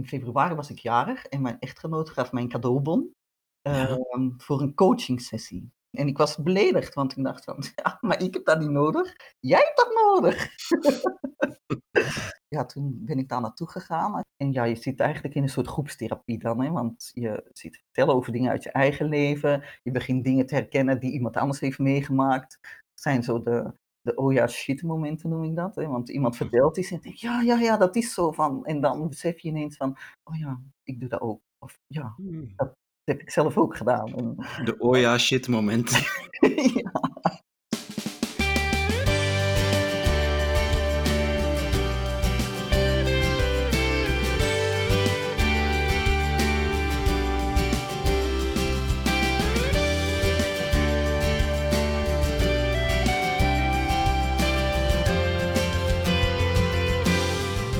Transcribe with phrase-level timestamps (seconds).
[0.00, 3.14] in februari was ik jarig en mijn echtgenoot gaf mij een cadeaubon
[3.62, 3.88] Ja.
[3.88, 5.70] ehm, voor een coachingsessie.
[5.90, 9.16] En ik was beledigd, want ik dacht van, ja, maar ik heb dat niet nodig.
[9.40, 10.48] Jij hebt dat nodig.
[12.48, 14.20] ja, toen ben ik daar naartoe gegaan.
[14.36, 17.78] En ja, je zit eigenlijk in een soort groepstherapie dan, hè, want je zit te
[17.84, 19.64] vertellen over dingen uit je eigen leven.
[19.82, 22.58] Je begint dingen te herkennen die iemand anders heeft meegemaakt.
[22.62, 25.74] Het zijn zo de, de oh ja shit momenten noem ik dat.
[25.74, 25.86] Hè?
[25.86, 28.64] Want iemand vertelt iets en je denkt, ja, ja, ja, dat is zo van.
[28.64, 31.40] En dan besef je ineens van, oh ja, ik doe dat ook.
[31.58, 32.52] Of ja, Hmm.
[32.56, 34.14] dat heb ik zelf ook gedaan.
[34.14, 35.90] En, De oh ja shit moment.
[36.74, 36.92] ja.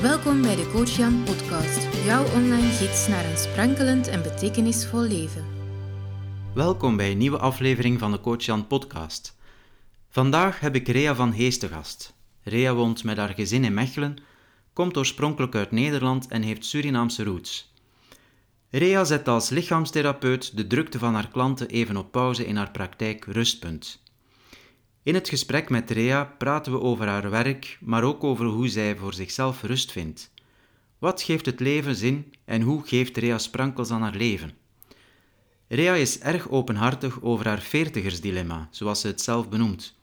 [0.01, 5.45] Welkom bij de Coach Jan podcast, jouw online gids naar een sprankelend en betekenisvol leven.
[6.53, 9.37] Welkom bij een nieuwe aflevering van de Coach Jan podcast.
[10.09, 12.13] Vandaag heb ik Rea van Hees te gast.
[12.43, 14.17] Rea woont met haar gezin in Mechelen,
[14.73, 17.73] komt oorspronkelijk uit Nederland en heeft Surinaamse roots.
[18.69, 23.25] Rea zet als lichaamstherapeut de drukte van haar klanten even op pauze in haar praktijk
[23.25, 24.00] Rustpunt.
[25.03, 28.95] In het gesprek met Rea praten we over haar werk, maar ook over hoe zij
[28.95, 30.31] voor zichzelf rust vindt.
[30.99, 34.51] Wat geeft het leven zin en hoe geeft Rea sprankels aan haar leven?
[35.67, 39.99] Rea is erg openhartig over haar veertigersdilemma, zoals ze het zelf benoemt.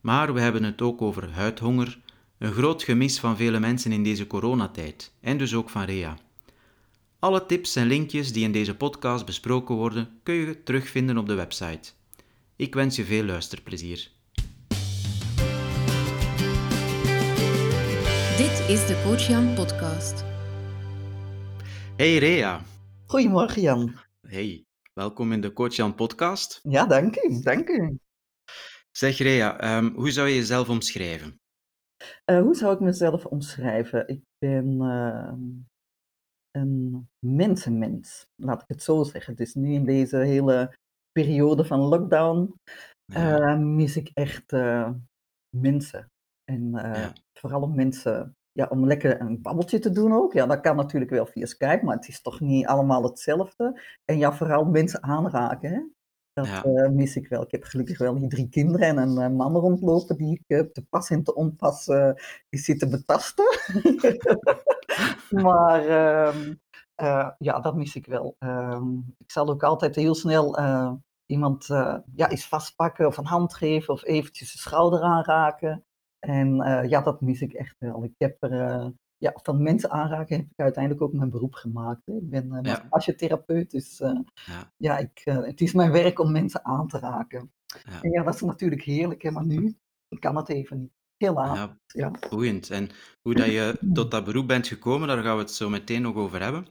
[0.00, 2.00] Maar we hebben het ook over huidhonger,
[2.38, 6.18] een groot gemis van vele mensen in deze coronatijd, en dus ook van Rea.
[7.18, 11.34] Alle tips en linkjes die in deze podcast besproken worden, kun je terugvinden op de
[11.34, 11.90] website.
[12.56, 14.12] Ik wens je veel luisterplezier.
[18.64, 20.24] Dit is de Coach Jan podcast.
[21.96, 22.60] Hey Rea.
[23.06, 23.94] Goedemorgen Jan.
[24.20, 26.60] Hey, welkom in de Coach Jan podcast.
[26.62, 27.98] Ja, dank u, dank u.
[28.90, 31.40] Zeg Rea, ehm, hoe zou je jezelf omschrijven?
[32.24, 34.08] Eh, hoe zou ik mezelf omschrijven?
[34.08, 35.42] Ik ben ehm,
[36.50, 39.34] een mensenmens, laat ik het zo zeggen.
[39.36, 40.74] Dus nu in deze hele
[41.12, 42.54] periode van lockdown
[43.12, 44.90] Ja, eh, mis ik echt eh,
[45.56, 46.08] mensen.
[46.44, 50.32] En eh, ja, vooral om mensen, ja, om lekker een babbeltje te doen ook.
[50.32, 53.80] Ja, dat kan natuurlijk wel via Skype, maar het is toch niet allemaal hetzelfde.
[54.04, 55.80] En ja, vooral mensen aanraken, hè?
[56.32, 57.42] Dat ja, eh, mis ik wel.
[57.42, 60.60] Ik heb gelukkig wel hier drie kinderen en een eh, man rondlopen die ik eh,
[60.72, 61.88] te pas en te onpas
[62.48, 63.44] is zitten betasten.
[65.46, 66.54] maar ehm,
[66.94, 68.36] eh, ja, dat mis ik wel.
[68.38, 70.58] Ehm, ik zal ook altijd heel snel
[71.26, 71.66] iemand
[72.14, 75.84] ja, eens vastpakken of een hand geven of eventjes de schouder aanraken.
[76.26, 78.04] En eh, ja, dat mis ik echt wel.
[78.04, 78.86] Ik heb er, eh,
[79.24, 82.06] ja, van mensen aanraken heb ik uiteindelijk ook mijn beroep gemaakt.
[82.06, 82.12] Hè.
[82.12, 86.18] Ik ben uh, ja, massagetherapeut, dus eh, ja, ja, ik, eh, het is mijn werk
[86.18, 87.52] om mensen aan te raken.
[87.66, 89.76] ja, En ja, dat is natuurlijk heerlijk, hè, maar nu
[90.18, 90.92] kan het even niet.
[91.16, 92.10] Helaas, ja, ja.
[92.28, 92.70] boeiend.
[92.70, 92.90] En
[93.22, 96.14] hoe dat je tot dat beroep bent gekomen, daar gaan we het zo meteen nog
[96.14, 96.66] over hebben.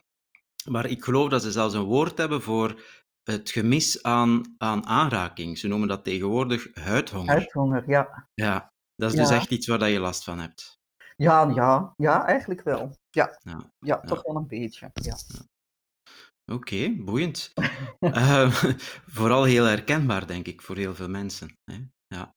[0.69, 2.81] Maar ik geloof dat ze zelfs een woord hebben voor
[3.23, 5.57] het gemis aan, aan aanraking.
[5.57, 7.29] Ze noemen dat tegenwoordig huidhonger.
[7.29, 8.27] Huidhonger, ja.
[8.33, 8.72] Ja,
[9.03, 10.79] dat is dus echt iets waar dat je last van hebt.
[11.15, 12.97] ja, ja, ja, eigenlijk wel.
[13.09, 14.91] Ja, Ja, ja, toch wel een beetje.
[14.93, 15.15] Ja.
[16.51, 17.53] Oké, boeiend.
[17.99, 18.51] Eh,
[19.17, 21.57] vooral heel herkenbaar, denk ik, voor heel veel mensen.
[21.63, 21.77] Hè?
[22.07, 22.35] Ja.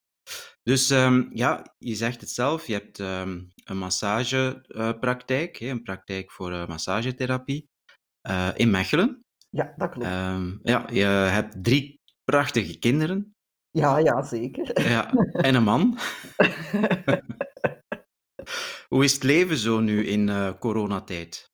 [0.63, 6.53] Dus ehm, ja, je zegt het zelf, je hebt ehm, een massagepraktijk, een praktijk voor
[6.53, 7.69] eh, massagetherapie
[8.21, 9.25] eh, in Mechelen.
[9.51, 10.07] ja, dat klopt.
[10.07, 13.36] Ehm, ja, je hebt drie prachtige kinderen
[13.77, 14.81] Ja, ja, zeker.
[14.95, 15.99] ja, en een man.
[18.89, 21.51] Hoe is het leven zo nu in eh, coronatijd?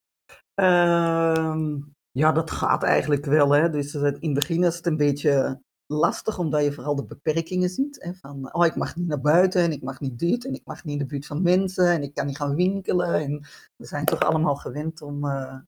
[0.54, 1.78] Ehm,
[2.10, 3.50] ja, dat gaat eigenlijk wel.
[3.50, 3.70] Hè.
[3.70, 8.02] Dus in het begin is het een beetje lastig, omdat je vooral de beperkingen ziet.
[8.02, 10.64] Hè, van, oh, ik mag niet naar buiten en ik mag niet dit en ik
[10.64, 13.14] mag niet in de buurt van mensen en ik kan niet gaan winkelen.
[13.14, 13.46] En
[13.76, 15.58] we zijn toch allemaal gewend om, eh,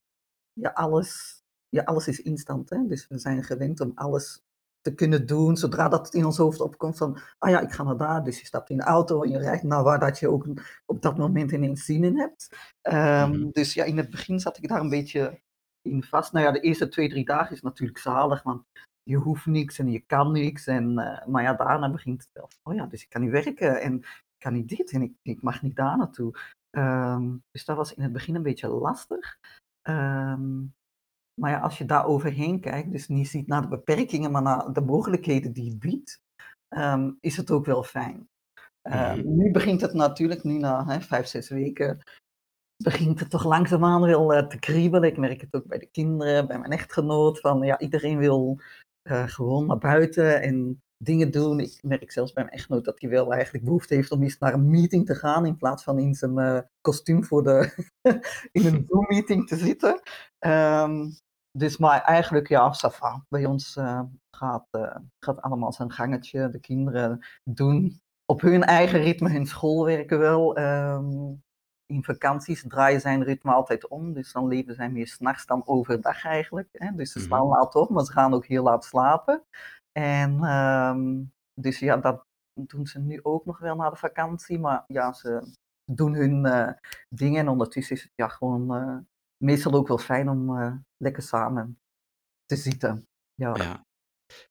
[0.53, 2.71] ja, alles, ja, alles is instant.
[2.71, 2.87] Hè.
[2.87, 4.43] Dus we zijn gewend om alles
[4.85, 7.83] te kunnen doen, zodra dat het in ons hoofd opkomt van, ah ja, ik ga
[7.83, 8.25] naar daar.
[8.25, 10.47] Dus je stapt in de auto en je rijdt naar waar dat je ook
[10.87, 12.57] op dat moment ineens zin in hebt.
[12.81, 13.49] Ehm, Mhm.
[13.51, 15.41] dus ja, in het begin zat ik daar een beetje
[15.83, 16.33] in vast.
[16.33, 18.63] Nou ja, de eerste twee, drie dagen is natuurlijk zalig, want
[19.03, 20.67] je hoeft niks en je kan niks.
[20.67, 22.49] En, eh, maar ja, daarna begint het wel.
[22.63, 25.43] Oh ja, dus ik kan niet werken en ik kan niet dit en ik, ik
[25.43, 26.33] mag niet daar naartoe.
[26.71, 29.39] Ehm, dus dat was in het begin een beetje lastig.
[29.83, 30.63] Ehm,
[31.41, 34.73] maar ja, als je daar overheen kijkt, dus niet ziet naar de beperkingen, maar naar
[34.73, 36.21] de mogelijkheden die het biedt,
[36.69, 38.29] ehm, is het ook wel fijn.
[38.83, 39.37] Ehm, Mhm.
[39.37, 41.99] nu begint het natuurlijk, nu na hè, vijf, zes weken,
[42.85, 45.09] begint het toch langzaamaan wel uh, te kriebelen.
[45.09, 47.41] Ik merk het ook bij de kinderen, bij mijn echtgenoot.
[47.41, 48.61] Van ja, iedereen wil
[49.11, 51.61] uh, gewoon naar buiten en dingen doen.
[51.61, 54.55] Ik merk zelfs bij mijn echtgenoot dat hij wel eigenlijk behoefte heeft om eens naar
[54.55, 57.75] een meeting te gaan in plaats van in zijn uh, kostuum voor de
[58.53, 60.01] in een Zoom-meeting te zitten.
[60.39, 61.17] Um,
[61.51, 63.25] dus maar eigenlijk ja, Safa.
[63.29, 66.49] Bij ons uh, gaat, uh, gaat allemaal zijn gangetje.
[66.49, 70.59] De kinderen doen op hun eigen ritme hun schoolwerken wel.
[70.59, 71.43] Um,
[71.87, 74.13] in vakanties draaien zijn ritme altijd om.
[74.13, 76.69] Dus dan leven zij meer s'nachts dan overdag eigenlijk.
[76.73, 76.91] Hè?
[76.95, 79.45] Dus ze staan laat op, maar ze gaan ook heel laat slapen.
[79.99, 82.25] En um, dus ja, dat
[82.61, 84.59] doen ze nu ook nog wel na de vakantie.
[84.59, 85.53] Maar ja, ze
[85.93, 86.71] doen hun uh,
[87.09, 87.41] dingen.
[87.41, 88.97] En ondertussen is het ja gewoon uh,
[89.37, 91.79] meestal ook wel fijn om uh, lekker samen
[92.45, 93.07] te zitten.
[93.35, 93.55] Ja.
[93.55, 93.85] ja.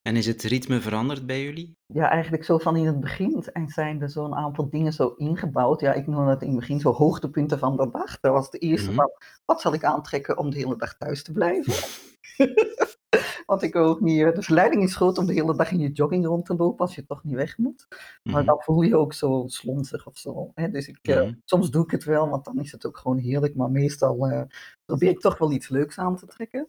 [0.02, 1.78] En is het ritme veranderd bij jullie?
[1.86, 5.80] Ja, eigenlijk zo van in het begin en zijn er zo'n aantal dingen zo ingebouwd.
[5.80, 8.20] Ja, ik noem het in het begin zo hoogtepunten van de dag.
[8.20, 8.96] Dat was de eerste Mhm.
[8.96, 9.12] van,
[9.46, 11.74] wat zal ik aantrekken om de hele dag thuis te blijven?
[13.46, 15.80] Want ik wil ook niet, eh, de verleiding is groot om de hele dag in
[15.80, 17.88] je jogging rond te lopen als je toch niet weg moet.
[18.24, 18.46] Maar Mhm.
[18.46, 20.52] dan voel je ook zo slonzig of zo.
[20.56, 20.70] Hè?
[20.70, 23.56] Dus ik, eh, soms doe ik het wel, want dan is het ook gewoon heerlijk.
[23.56, 24.42] Maar meestal eh,
[24.86, 26.68] probeer ik toch wel iets leuks aan te trekken.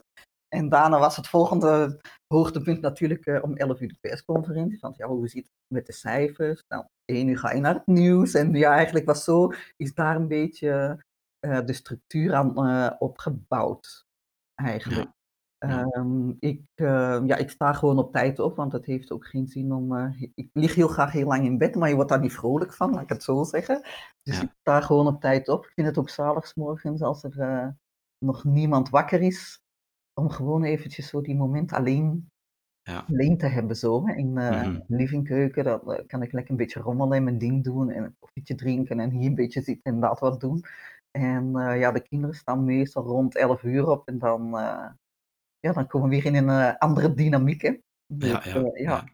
[0.49, 4.79] En daarna was het volgende hoogtepunt natuurlijk om 11 uur de persconferentie.
[4.81, 6.63] Want ja, hoe zit het met de cijfers?
[6.69, 8.35] Nou, één uur ga je naar het nieuws.
[8.35, 11.03] En ja, eigenlijk was zo, is daar een beetje
[11.41, 14.05] de structuur aan opgebouwd.
[14.55, 15.03] Eigenlijk.
[15.09, 15.15] Ja.
[15.69, 19.47] Ehm, ik, eh, ja, ik sta gewoon op tijd op, want het heeft ook geen
[19.47, 19.97] zin om.
[19.97, 22.73] eh, ik lig heel graag heel lang in bed, maar je wordt daar niet vrolijk
[22.75, 23.81] van, laat ik het zo zeggen.
[24.23, 24.43] Dus Ja.
[24.43, 25.65] ik sta gewoon op tijd op.
[25.65, 27.69] Ik vind het ook zalig 's morgens als er eh,
[28.19, 29.61] nog niemand wakker is,
[30.21, 32.29] om gewoon eventjes zo die moment alleen,
[32.83, 33.05] Ja.
[33.09, 33.77] alleen te hebben.
[33.77, 34.15] Zo, hè.
[34.15, 34.73] In Mhm.
[34.75, 38.17] de livingkeuken dan kan ik lekker een beetje rommelen en mijn ding doen en een
[38.19, 40.65] koffietje drinken en hier een beetje zitten en dat wat doen.
[41.11, 44.51] En ja, de kinderen staan meestal rond 11 uur op en dan.
[45.65, 47.63] Ja, dan komen we weer in een eh, andere dynamiek.
[47.63, 47.75] Hè?
[48.07, 48.71] Dus, Ja, ja, eh, ja.
[48.91, 49.05] ja,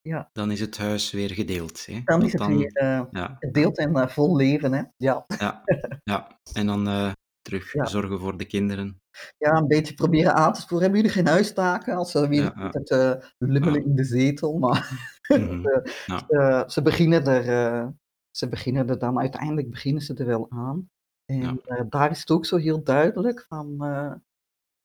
[0.00, 0.28] ja.
[0.32, 1.86] Dan is het huis weer gedeeld.
[1.86, 2.00] Hè?
[2.04, 2.70] Dan is het dan, weer
[3.10, 4.72] ja, gedeeld en vol leven.
[4.72, 4.82] Hè?
[4.96, 5.24] Ja.
[5.38, 5.62] ja,
[6.04, 6.38] ja.
[6.52, 9.00] En dan terug zorgen voor de kinderen.
[9.38, 10.82] ja, een beetje proberen aan te sporen.
[10.82, 11.96] Hebben jullie geen huistaken?
[11.96, 12.52] Als ze weer
[12.82, 14.58] te lummelen in de zetel.
[14.58, 14.88] Maar
[15.28, 15.62] Mhm.
[15.62, 17.92] ze, ze- beginnen er,
[18.30, 20.88] ze beginnen er dan, uiteindelijk beginnen ze er wel aan.
[21.24, 23.76] En daar is het ook zo heel duidelijk van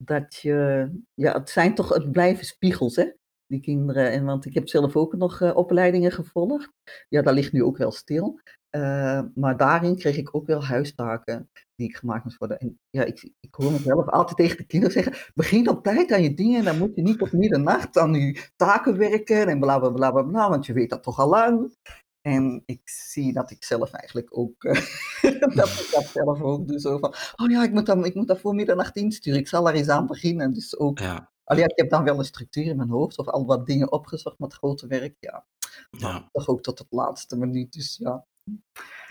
[0.06, 3.12] dat je, ja, het zijn toch, het blijven spiegels, hè,
[3.46, 4.12] die kinderen.
[4.12, 6.72] En want ik heb zelf ook nog eh, opleidingen gevolgd.
[7.10, 8.40] Ja, dat ligt nu ook wel stil.
[8.70, 12.60] Eh, maar daarin kreeg ik ook wel huistaken die ik gemaakt moest worden.
[12.60, 16.24] En ja, ik, ik hoor mezelf altijd tegen de kinderen zeggen: begin op tijd aan
[16.24, 19.90] je dingen, dan moet je niet tot middernacht aan je taken werken en bla bla
[19.90, 21.76] bla bla, bla want je weet dat toch al lang.
[22.24, 24.82] En ik zie dat ik zelf eigenlijk ook, eh,
[25.56, 26.80] dat ik dat zelf ook doe.
[26.80, 29.40] Zo van, oh ja, ik moet, dat, ik moet dat voor middernacht insturen.
[29.40, 30.54] Ik zal er eens aan beginnen.
[30.54, 33.28] Dus ook, Ja, al ja, ik heb dan wel een structuur in mijn hoofd of
[33.28, 35.16] al wat dingen opgezocht met grote werk.
[35.20, 35.46] Ja,
[35.90, 36.30] ja.
[36.32, 37.74] toch ook tot het laatste minuut.
[37.74, 38.26] Dus ja,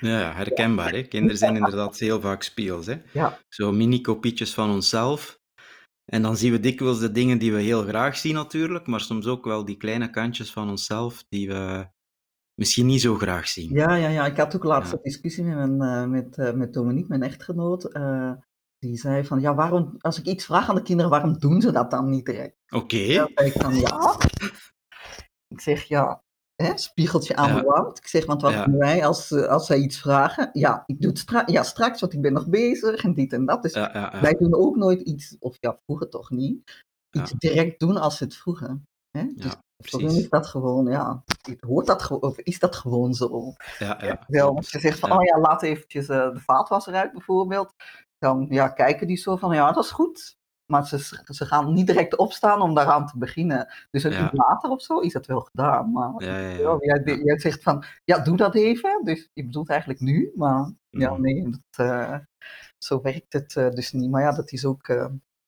[0.01, 0.93] Ja, ja, herkenbaar.
[0.93, 1.03] Hè?
[1.03, 2.87] Kinderen zijn inderdaad heel vaak spiegels.
[2.87, 3.03] Hè?
[3.13, 5.41] ja, Zo mini-kopietjes van onszelf.
[6.05, 9.27] En dan zien we dikwijls de dingen die we heel graag zien natuurlijk, maar soms
[9.27, 11.87] ook wel die kleine kantjes van onszelf die we
[12.55, 13.71] misschien niet zo graag zien.
[13.73, 14.27] ja, ja, ja.
[14.27, 14.97] Ik had ook laatst Ja.
[14.97, 17.85] een discussie met, mijn, eh, met, eh, met Dominique, mijn echtgenoot.
[17.85, 18.33] eh,
[18.79, 21.73] die zei van, ja, waarom, als ik iets vraag aan de kinderen, waarom doen ze
[21.73, 22.57] dat dan niet direct?
[22.75, 24.17] Oké, Dan zei ik van, ja.
[25.49, 26.23] Ik zeg, ja,
[26.55, 27.99] hè, spiegeltje aan de wand.
[27.99, 28.65] Ik zeg, want wat Ja.
[28.65, 30.51] doen wij als, als zij iets vragen?
[30.53, 33.47] Ja, ik doe het stra ja, straks, want ik ben nog bezig en dit en
[33.47, 33.63] dat.
[33.63, 37.97] Dus ja, wij doen ook nooit iets, of ja, vroeger toch niet, iets direct doen
[37.97, 38.83] als ze het vroegen.
[39.19, 39.25] Hè?
[39.35, 39.53] Dus
[39.91, 40.19] precies.
[40.19, 41.23] is dat gewoon, ja,
[41.61, 43.53] hoort dat gewoon, of is dat gewoon zo?
[43.79, 45.17] Ja, ja, Wel, als je zegt van, Ja.
[45.17, 47.75] oh ja, laat eventjes eh, de vaatwasser uit bijvoorbeeld.
[48.19, 50.37] Dan ja, kijken die zo van, ja, dat is goed.
[50.67, 53.73] Maar ze, ze gaan niet direct opstaan om daaraan te beginnen.
[53.91, 54.23] Dus een Ja.
[54.23, 55.93] uur later of zo is het wel gedaan.
[55.93, 59.01] Maar Ja, jij, jij zegt van, ja, doe dat even.
[59.05, 60.33] Dus je bedoelt eigenlijk nu.
[60.35, 61.21] Maar ja, Mhm.
[61.21, 62.15] nee, dat, eh,
[62.79, 64.11] zo werkt het eh, dus niet.
[64.11, 64.89] Maar ja, dat is ook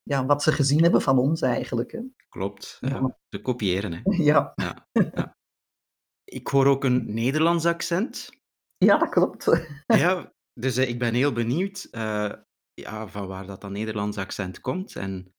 [0.04, 1.92] ja, wat ze gezien hebben van ons eigenlijk.
[1.92, 2.00] Hè.
[2.28, 2.76] Klopt.
[2.80, 3.18] Ja.
[3.28, 4.00] Ze kopiëren, hè.
[4.24, 5.36] Ja, Ja, ja.
[6.24, 8.30] Ik hoor ook een Nederlands accent.
[8.78, 9.44] ja, dat klopt.
[9.86, 12.32] Ja, dus eh, ik ben heel benieuwd eh,
[12.74, 15.34] ja, van waar dat, dat Nederlands accent komt en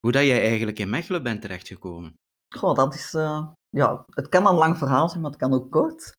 [0.00, 2.14] hoe dat jij eigenlijk in Mechelen bent terechtgekomen.
[2.54, 5.70] Goh, dat is, eh, ja, het kan een lang verhaal zijn, maar het kan ook
[5.70, 6.14] kort.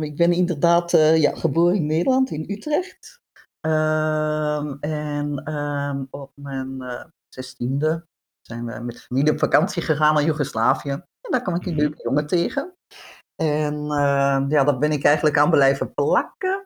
[0.00, 3.19] Ik ben inderdaad ja, geboren in Nederland, in Utrecht.
[3.60, 8.06] Ehm, en ehm, op mijn eh, zestiende
[8.40, 10.90] zijn we met familie op vakantie gegaan naar Joegoslavië.
[10.90, 11.80] En daar kwam ik een Mhm.
[11.80, 12.74] leuke jongen tegen.
[13.36, 16.64] En ehm, ja, daar ben ik eigenlijk aan blijven plakken.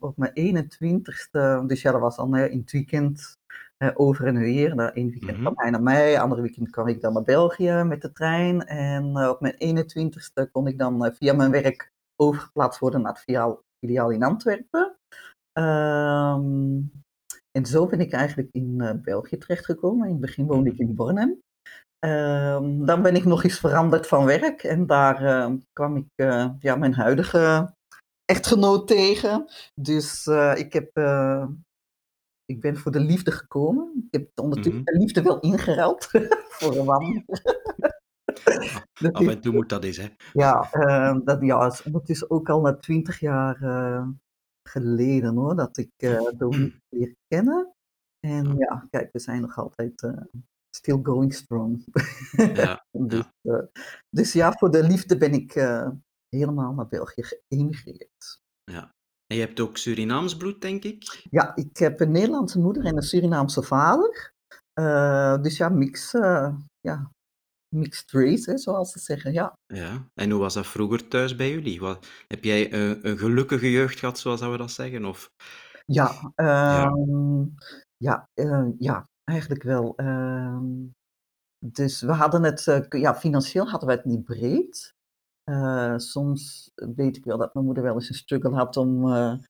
[0.00, 3.36] Op mijn 21ste, dus ja, dat was dan in het weekend
[3.78, 4.76] uh, over en weer.
[4.76, 8.02] De ene weekend kwam hij naar mij, andere weekend kwam ik dan naar België met
[8.02, 8.66] de trein.
[8.66, 14.10] En op mijn 21ste kon ik dan via mijn werk overgeplaatst worden naar het filiaal
[14.10, 14.96] in Antwerpen.
[15.58, 16.92] Um,
[17.50, 20.06] en zo ben ik eigenlijk in België terechtgekomen.
[20.06, 21.40] In het begin woonde ik in Bornem.
[22.06, 26.06] Um, dan ben ik nog eens veranderd van werk en daar kwam ik
[26.58, 27.74] ja, mijn huidige
[28.24, 29.44] echtgenoot tegen.
[29.80, 30.90] Dus ik heb
[32.46, 34.08] ik ben voor de liefde gekomen.
[34.10, 34.94] Ik heb ondertussen mm -hmm.
[34.94, 36.04] de liefde wel ingeruild
[36.58, 37.24] voor een man.
[39.12, 40.08] Af en toe moet dat eens, hè?
[40.32, 44.06] Ja, uh, dat ja, is ondertussen ook al na twintig jaar uh,
[44.68, 47.74] geleden hoor, dat ik uh, de leer kennen.
[48.20, 50.22] En ja, kijk, we zijn nog altijd uh,
[50.76, 51.84] still going strong.
[52.54, 53.68] Ja, dus, ja.
[54.10, 55.52] dus, ja, voor de liefde ben ik
[56.28, 58.40] helemaal naar België geëmigreerd.
[58.64, 58.94] Ja,
[59.26, 61.26] en je hebt ook Surinaams bloed, denk ik?
[61.30, 64.32] Ja, ik heb een Nederlandse moeder en een Surinaamse vader.
[65.42, 66.12] Dus ja, mix,
[66.80, 67.10] ja,
[67.74, 69.58] mixed race, hè, zoals ze zeggen, ja.
[69.66, 71.80] Ja, en hoe was dat vroeger thuis bij jullie?
[71.80, 75.04] Wat, heb jij een, een gelukkige jeugd gehad, zoals we dat zeggen?
[75.04, 75.30] Of...
[75.86, 76.92] Ja, ja.
[77.96, 78.28] Ja,
[78.78, 79.96] ja, eigenlijk wel.
[81.58, 84.94] dus we hadden het, ja, financieel hadden we het niet breed.
[85.50, 89.04] Uh, soms weet ik wel dat mijn moeder wel eens een struggle had om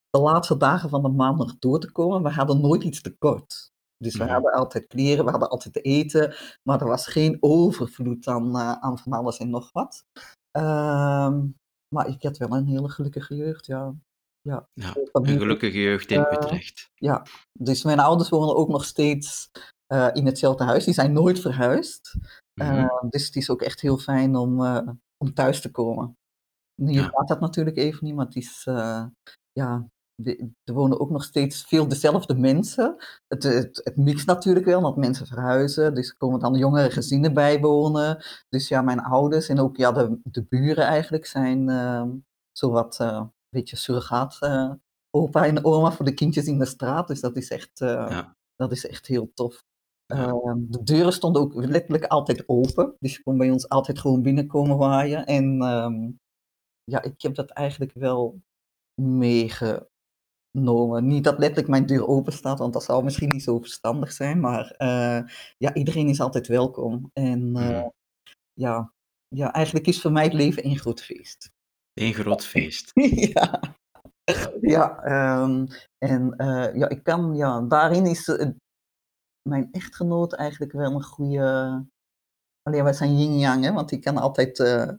[0.09, 2.23] de laatste dagen van de maand nog door te komen.
[2.23, 3.73] We hadden nooit iets tekort.
[3.97, 4.29] Dus we mm.
[4.29, 8.71] hadden altijd kleren, we hadden altijd te eten, maar er was geen overvloed aan, uh,
[8.71, 10.05] aan van alles en nog wat.
[10.57, 11.33] Uh,
[11.87, 13.95] maar ik had wel een hele gelukkige jeugd, ja.
[14.41, 16.89] Ja, ja een gelukkige jeugd in Utrecht.
[16.95, 17.25] Ja,
[17.59, 19.51] dus mijn ouders wonen ook nog steeds
[20.13, 20.85] in hetzelfde huis.
[20.85, 22.17] Die zijn nooit verhuisd.
[22.53, 23.09] Mm -hmm.
[23.09, 24.59] dus het is ook echt heel fijn om
[25.17, 26.17] om thuis te komen.
[26.81, 27.03] Nu ja.
[27.03, 28.63] gaat dat natuurlijk even niet, maar het is,
[29.51, 29.89] ja,
[30.63, 32.95] er wonen ook nog steeds veel dezelfde mensen.
[33.27, 37.33] Het, het, het mixt natuurlijk wel, want mensen verhuizen, dus er komen dan jongere gezinnen
[37.33, 38.25] bij wonen.
[38.49, 42.05] Dus ja, mijn ouders en ook ja, de, de buren eigenlijk zijn uh,
[42.51, 44.73] zowat uh, een beetje surrogaat uh,
[45.09, 47.07] opa en oma voor de kindjes in de straat.
[47.07, 48.35] Dus dat is echt, ja.
[48.55, 49.63] dat is echt heel tof.
[50.13, 52.95] Uh, de deuren stonden ook letterlijk altijd open.
[52.99, 55.25] Dus je kon bij ons altijd gewoon binnenkomen waaien.
[55.25, 56.19] En um,
[56.83, 58.41] ja, ik heb dat eigenlijk wel
[60.55, 61.07] meegenomen.
[61.07, 64.39] Niet dat letterlijk mijn deur open staat, want dat zou misschien niet zo verstandig zijn.
[64.39, 67.09] Maar uh, ja, iedereen is altijd welkom.
[67.13, 67.85] En uh,
[68.53, 68.93] ja,
[69.27, 71.51] ja, eigenlijk is voor mij het leven één groot feest.
[71.93, 72.91] Eén groot feest.
[73.33, 73.61] ja.
[74.61, 75.05] Ja,
[75.41, 76.33] um, en
[76.75, 78.27] ja, ik kan, ja, daarin is
[79.49, 81.85] mijn echtgenoot eigenlijk wel een goede.
[82.61, 84.59] Alleen wij zijn yin-yang, hè, want die kan altijd.
[84.59, 84.91] Uh,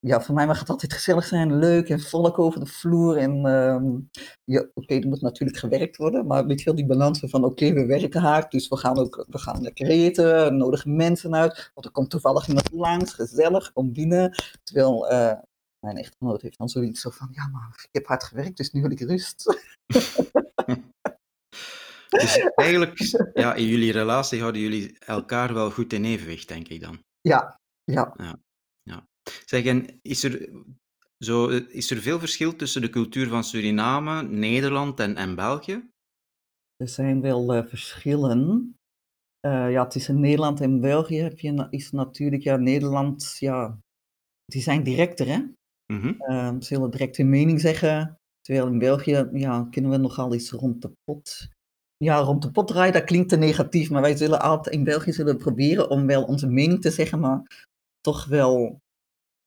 [0.00, 3.16] ja, voor mij mag het altijd gezellig zijn, leuk en volk over de vloer.
[3.16, 3.98] En uh,
[4.44, 7.44] ja, oké, okay, er moet natuurlijk gewerkt worden, maar weet je wel, die balans van
[7.44, 11.34] oké, okay, we werken hard, dus we gaan ook we gaan lekker eten, nodigen mensen
[11.34, 11.70] uit.
[11.74, 14.34] Want er komt toevallig iemand langs, gezellig, komt binnen.
[14.62, 15.32] Terwijl uh,
[15.78, 18.80] mijn echtgenoot heeft dan zoiets zo van, ja, maar ik heb hard gewerkt, dus nu
[18.80, 19.44] wil ik rust.
[22.10, 22.98] Dus eigenlijk,
[23.34, 27.02] ja, in jullie relatie houden jullie elkaar wel goed in evenwicht, denk ik dan.
[27.20, 28.14] Ja, ja.
[28.16, 28.38] ja,
[29.30, 29.42] ja.
[29.44, 30.48] Zeg, en is er,
[31.18, 35.88] zo, is er veel verschil tussen de cultuur van Suriname, Nederland en, en België?
[36.76, 38.74] Er zijn wel uh, verschillen.
[39.46, 43.78] Uh, ja, tussen Nederland en België heb je, is natuurlijk, ja, Nederland, ja,
[44.44, 45.38] die zijn directer, hè?
[45.92, 46.16] Mm -hmm.
[46.18, 48.18] uh, ze willen direct hun mening zeggen.
[48.40, 51.50] Terwijl in België, ja, kunnen we nogal eens rond de pot
[52.04, 55.12] ja, rond de pot draaien, dat klinkt te negatief, maar wij zullen altijd in België
[55.12, 57.68] zullen proberen om wel onze mening te zeggen, maar
[58.00, 58.80] toch wel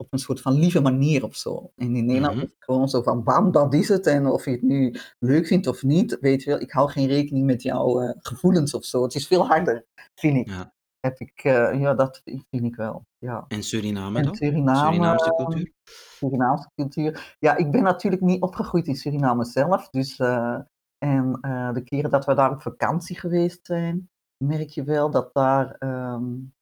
[0.03, 1.71] op een soort van lieve manier of zo.
[1.75, 2.47] En in Nederland mm-hmm.
[2.47, 4.07] is het gewoon zo van bam, dat is het.
[4.07, 7.07] En of je het nu leuk vindt of niet, weet je wel, ik hou geen
[7.07, 9.03] rekening met jouw uh, gevoelens of zo.
[9.03, 10.49] Het is veel harder, vind ik.
[10.49, 10.73] Ja.
[10.99, 13.05] Heb ik, uh, ja, dat vind ik wel.
[13.17, 13.45] Ja.
[13.47, 14.35] En Suriname dan?
[14.35, 15.73] Suriname, Surinaamse cultuur?
[16.17, 17.35] Surinaamse cultuur.
[17.39, 20.59] Ja, ik ben natuurlijk niet opgegroeid in Suriname zelf, dus uh,
[20.97, 21.31] en
[21.73, 25.75] de keren dat we daar op vakantie geweest zijn, merk je wel dat daar.
[25.79, 26.53] Um,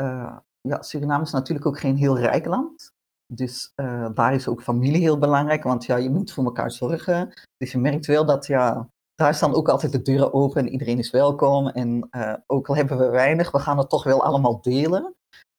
[0.00, 2.90] uh, ja, Suriname is natuurlijk ook geen heel rijk land.
[3.32, 7.32] Dus uh, daar is ook familie heel belangrijk, want ja, je moet voor elkaar zorgen.
[7.56, 10.98] Dus je merkt wel dat ja, daar staan ook altijd de deuren open en iedereen
[10.98, 11.68] is welkom.
[11.68, 12.08] En
[12.46, 15.14] ook al hebben we weinig, we gaan het toch wel allemaal delen.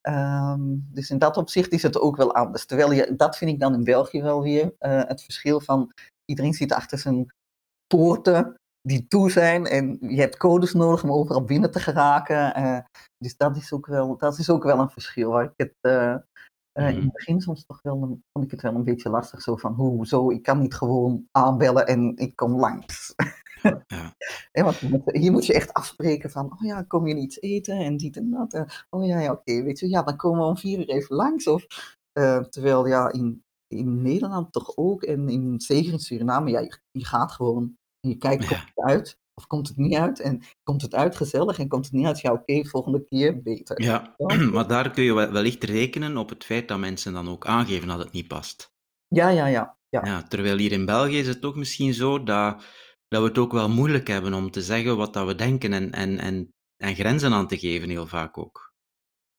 [0.09, 2.65] Um, dus in dat opzicht is het ook wel anders.
[2.65, 5.91] Terwijl je, dat vind ik dan in België wel weer het verschil van
[6.25, 7.33] iedereen zit achter zijn
[7.87, 12.59] poorten die toe zijn en je hebt codes nodig om overal binnen te geraken.
[12.59, 12.79] Uh,
[13.17, 16.15] dus dat is, ook wel, dat is ook wel een verschil waar ik het uh,
[16.79, 17.03] Uh, In Mhm.
[17.03, 19.41] het begin soms toch wel een, vond ik het wel een beetje lastig.
[19.41, 23.13] Zo van, hoe, zo, ik kan niet gewoon aanbellen en ik kom langs.
[23.61, 24.15] Ja.
[24.51, 27.97] Hè, want hier moet je echt afspreken van, oh ja, kom je iets eten en
[27.97, 28.53] dit en dat.
[28.53, 31.15] eh, oh ja, ja oké, weet je, ja, dan komen we om vier uur even
[31.15, 31.47] langs.
[31.47, 31.65] Of,
[32.11, 36.79] eh, terwijl ja, in, in Nederland toch ook en in, zeker in Suriname, ja, je,
[36.91, 40.19] je gaat gewoon en je kijkt, komt het uit of komt het niet uit?
[40.19, 42.19] En komt het uit gezellig en komt het niet uit?
[42.19, 43.81] Ja, oké, volgende keer beter.
[43.81, 44.15] Ja,
[44.53, 47.87] maar daar kun je wel- wellicht rekenen op het feit dat mensen dan ook aangeven
[47.87, 48.71] dat het niet past.
[49.07, 49.77] Ja, ja, ja.
[49.89, 50.05] ja.
[50.05, 52.65] Ja, terwijl hier in België is het toch misschien zo dat,
[53.07, 55.91] dat we het ook wel moeilijk hebben om te zeggen wat dat we denken en,
[55.91, 56.53] en, en,
[56.83, 58.73] en grenzen aan te geven, heel vaak ook.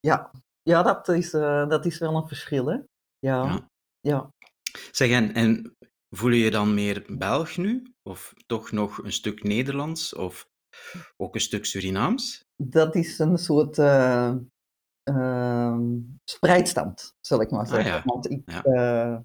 [0.01, 0.31] Ja,
[0.63, 2.75] ja dat, is, eh, dat is wel een verschil, hè?
[3.19, 3.71] Ja, Ja.
[4.01, 4.31] ja.
[4.91, 5.77] Zeg, en, en
[6.17, 7.83] voel je je dan meer Belg nu?
[8.03, 10.15] Of toch nog een stuk Nederlands?
[10.15, 10.49] Of
[11.17, 12.45] ook een stuk Surinaams?
[12.57, 14.35] Dat is een soort eh,
[15.03, 15.83] ehm,
[16.25, 17.93] spreidstand, zal ik maar zeggen.
[17.93, 18.03] ja.
[18.05, 18.63] Want ik, Ja.
[18.63, 19.19] eh,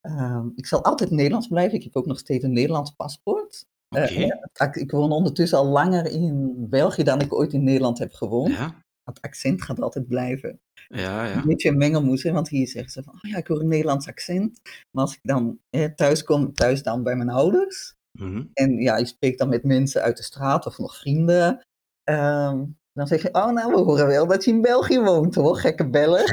[0.00, 1.78] ehm, ik zal altijd Nederlands blijven.
[1.78, 3.66] Ik heb ook nog steeds een Nederlands paspoort.
[3.88, 7.98] Oké, Eh, ik, ik woon ondertussen al langer in België dan ik ooit in Nederland
[7.98, 8.52] heb gewoond.
[8.52, 10.60] ja, Het accent gaat altijd blijven.
[10.88, 11.42] ja, Een ja.
[11.46, 14.06] beetje een mengelmoes, hè, want hier zeggen ze van, oh ja, ik hoor een Nederlands
[14.08, 14.60] accent.
[14.90, 18.44] Maar als ik dan eh, thuis kom, thuis dan bij mijn ouders, Mhm.
[18.52, 21.66] en ja, je spreekt dan met mensen uit de straat of nog vrienden.
[22.04, 25.56] ehm, dan zeg je, oh nou, we horen wel dat je in België woont hoor,
[25.56, 26.24] gekke beller.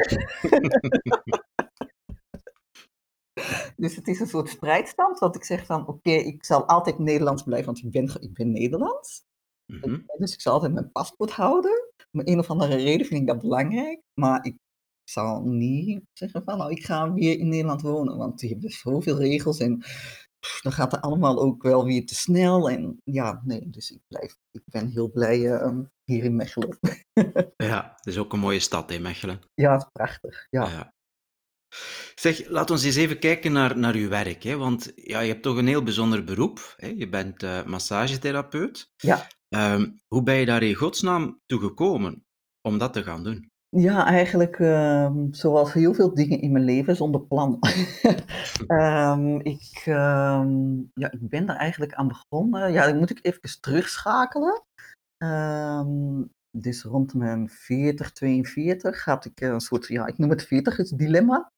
[3.78, 7.44] dus het is een soort spreidstand, want ik zeg van, oké, ik zal altijd Nederlands
[7.44, 9.24] blijven, want ik ben, ik ben Nederlands.
[9.66, 10.00] Mhm.
[10.18, 11.92] Dus ik zal altijd mijn paspoort houden.
[12.18, 14.02] Om een of andere reden vind ik dat belangrijk.
[14.14, 14.58] Maar ik
[15.04, 18.18] zal niet zeggen van, nou, ik ga weer in Nederland wonen.
[18.18, 19.78] Want die hebben zoveel regels en
[20.40, 22.70] pff, dan gaat het allemaal ook wel weer te snel.
[22.70, 26.78] En ja, nee, dus ik blijf, ik ben heel blij eh, hier in Mechelen.
[27.58, 29.40] Ja, het is ook een mooie stad, hè, Mechelen.
[29.54, 30.48] Ja, het is prachtig.
[30.50, 30.70] Ja.
[30.70, 30.94] Ja.
[32.16, 34.44] Zeg, laat ons eens even kijken naar, naar uw werk.
[34.44, 34.58] Hè?
[34.58, 36.74] Want ja, je hebt toch een heel bijzonder beroep.
[36.78, 36.88] Hè?
[36.88, 38.92] Je bent eh, massagetherapeut.
[38.96, 39.28] Ja.
[39.50, 42.26] Ehm, hoe ben je daar in godsnaam toe gekomen
[42.62, 43.52] om dat te gaan doen?
[43.70, 47.60] Ja, eigenlijk ehm, zoals heel veel dingen in mijn leven zonder plan.
[48.68, 52.72] Ehm, ik, ehm, ja, ik ben daar eigenlijk aan begonnen.
[52.72, 54.64] Ja, dan moet ik even terugschakelen.
[55.18, 60.90] Ehm, dus rond mijn 40, 42 had ik een soort, ja, ik noem het 40
[60.90, 61.52] dilemma.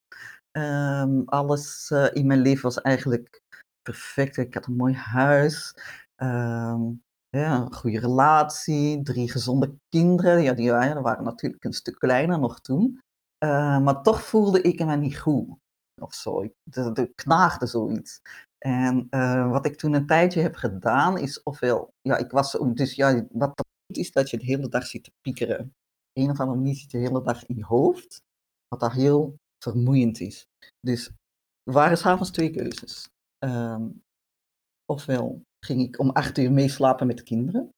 [0.50, 3.42] Ehm, alles eh, in mijn leven was eigenlijk
[3.82, 4.36] perfect.
[4.36, 5.74] Ik had een mooi huis.
[6.16, 6.80] ehm,
[7.28, 10.42] ja, een goede relatie, drie gezonde kinderen.
[10.42, 13.00] Ja, die waren, natuurlijk een stuk kleiner nog toen.
[13.38, 15.48] Eh, maar toch voelde ik me niet goed.
[16.00, 16.42] Of zo.
[16.42, 16.54] Ik,
[17.14, 18.20] knaagde zoiets.
[18.58, 22.94] En eh, wat ik toen een tijdje heb gedaan, is ofwel, ja, ik was, dus
[22.94, 25.74] ja, wat dat is dat je de hele dag zit te piekeren.
[26.12, 28.22] Een of andere manier zit je de hele dag in je hoofd,
[28.68, 30.46] wat daar heel vermoeiend is.
[30.80, 31.06] Dus
[31.62, 33.08] er waren s'avonds twee keuzes.
[33.38, 33.88] Ehm,
[34.86, 37.70] ofwel ging ik om acht uur meeslapen met de kinderen.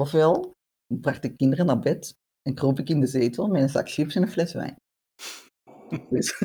[0.00, 0.52] Ofwel
[0.94, 4.14] bracht ik kinderen naar bed en kroop ik in de zetel met een zak chips
[4.14, 4.76] en een fles wijn.
[6.10, 6.40] Dus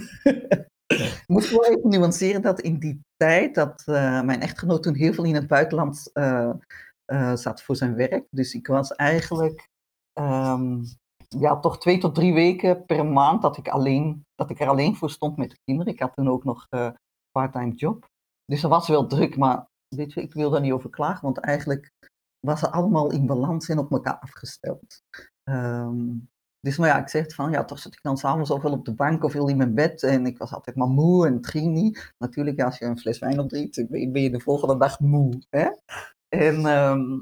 [0.94, 5.14] ik moet wel even nuanceren dat in die tijd dat eh, mijn echtgenoot toen heel
[5.14, 6.54] veel in het buitenland eh,
[7.06, 8.26] eh, zat voor zijn werk.
[8.30, 9.68] Dus ik was eigenlijk
[10.14, 10.84] ehm,
[11.40, 14.96] ja, toch twee tot drie weken per maand dat ik, alleen, dat ik er alleen
[14.96, 15.94] voor stond met de kinderen.
[15.94, 16.90] Ik had toen ook nog eh
[17.32, 18.06] part-time job.
[18.46, 21.38] Dus dat was wel druk, maar weet je, ik wil daar niet over klagen, want
[21.40, 21.92] eigenlijk
[22.40, 25.02] was het allemaal in balans en op elkaar afgesteld.
[25.44, 26.08] Ehm,
[26.60, 28.86] dus maar ja, ik zeg van, ja, toch zat ik dan s'avonds ook wel op
[28.86, 32.14] de bank of in mijn bed en ik was altijd maar moe en het niet.
[32.18, 35.42] Natuurlijk, als je een fles wijn opdrinkt, ben je- ben je de volgende dag moe.
[35.50, 35.70] Hè?
[36.28, 37.20] En ehm,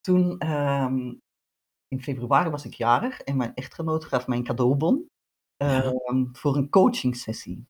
[0.00, 1.14] toen, ehm,
[1.92, 5.06] in februari was ik jarig en mijn echtgenoot gaf mij een cadeaubon
[5.56, 5.82] Ja.
[5.82, 7.66] ehm, voor een coaching sessie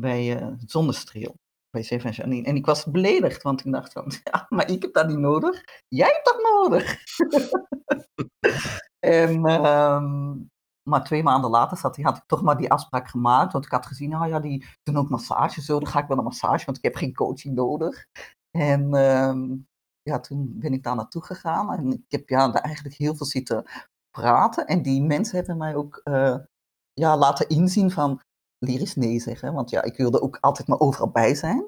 [0.00, 1.34] bij eh Zonnestreel,
[1.70, 2.46] bij Seven Janine.
[2.46, 5.62] En ik was beledigd, want ik dacht van, ja, maar ik heb dat niet nodig.
[5.88, 6.98] Jij hebt dat nodig.
[9.22, 10.36] en, ehm,
[10.90, 13.86] maar twee maanden later zat, had ik toch maar die afspraak gemaakt, want ik had
[13.86, 16.76] gezien, nou ja, die doen ook massage, zo, dan ga ik wel een massage, want
[16.76, 18.06] ik heb geen coaching nodig.
[18.50, 19.56] En ehm,
[20.10, 23.26] ja, toen ben ik daar naartoe gegaan en ik heb ja, daar eigenlijk heel veel
[23.26, 23.64] zitten
[24.10, 24.66] praten.
[24.66, 26.36] En die mensen hebben mij ook eh,
[26.92, 28.20] ja, laten inzien van,
[28.58, 29.52] leer eens nee zeggen.
[29.52, 31.66] Want ja, ik wilde ook altijd maar overal bij zijn.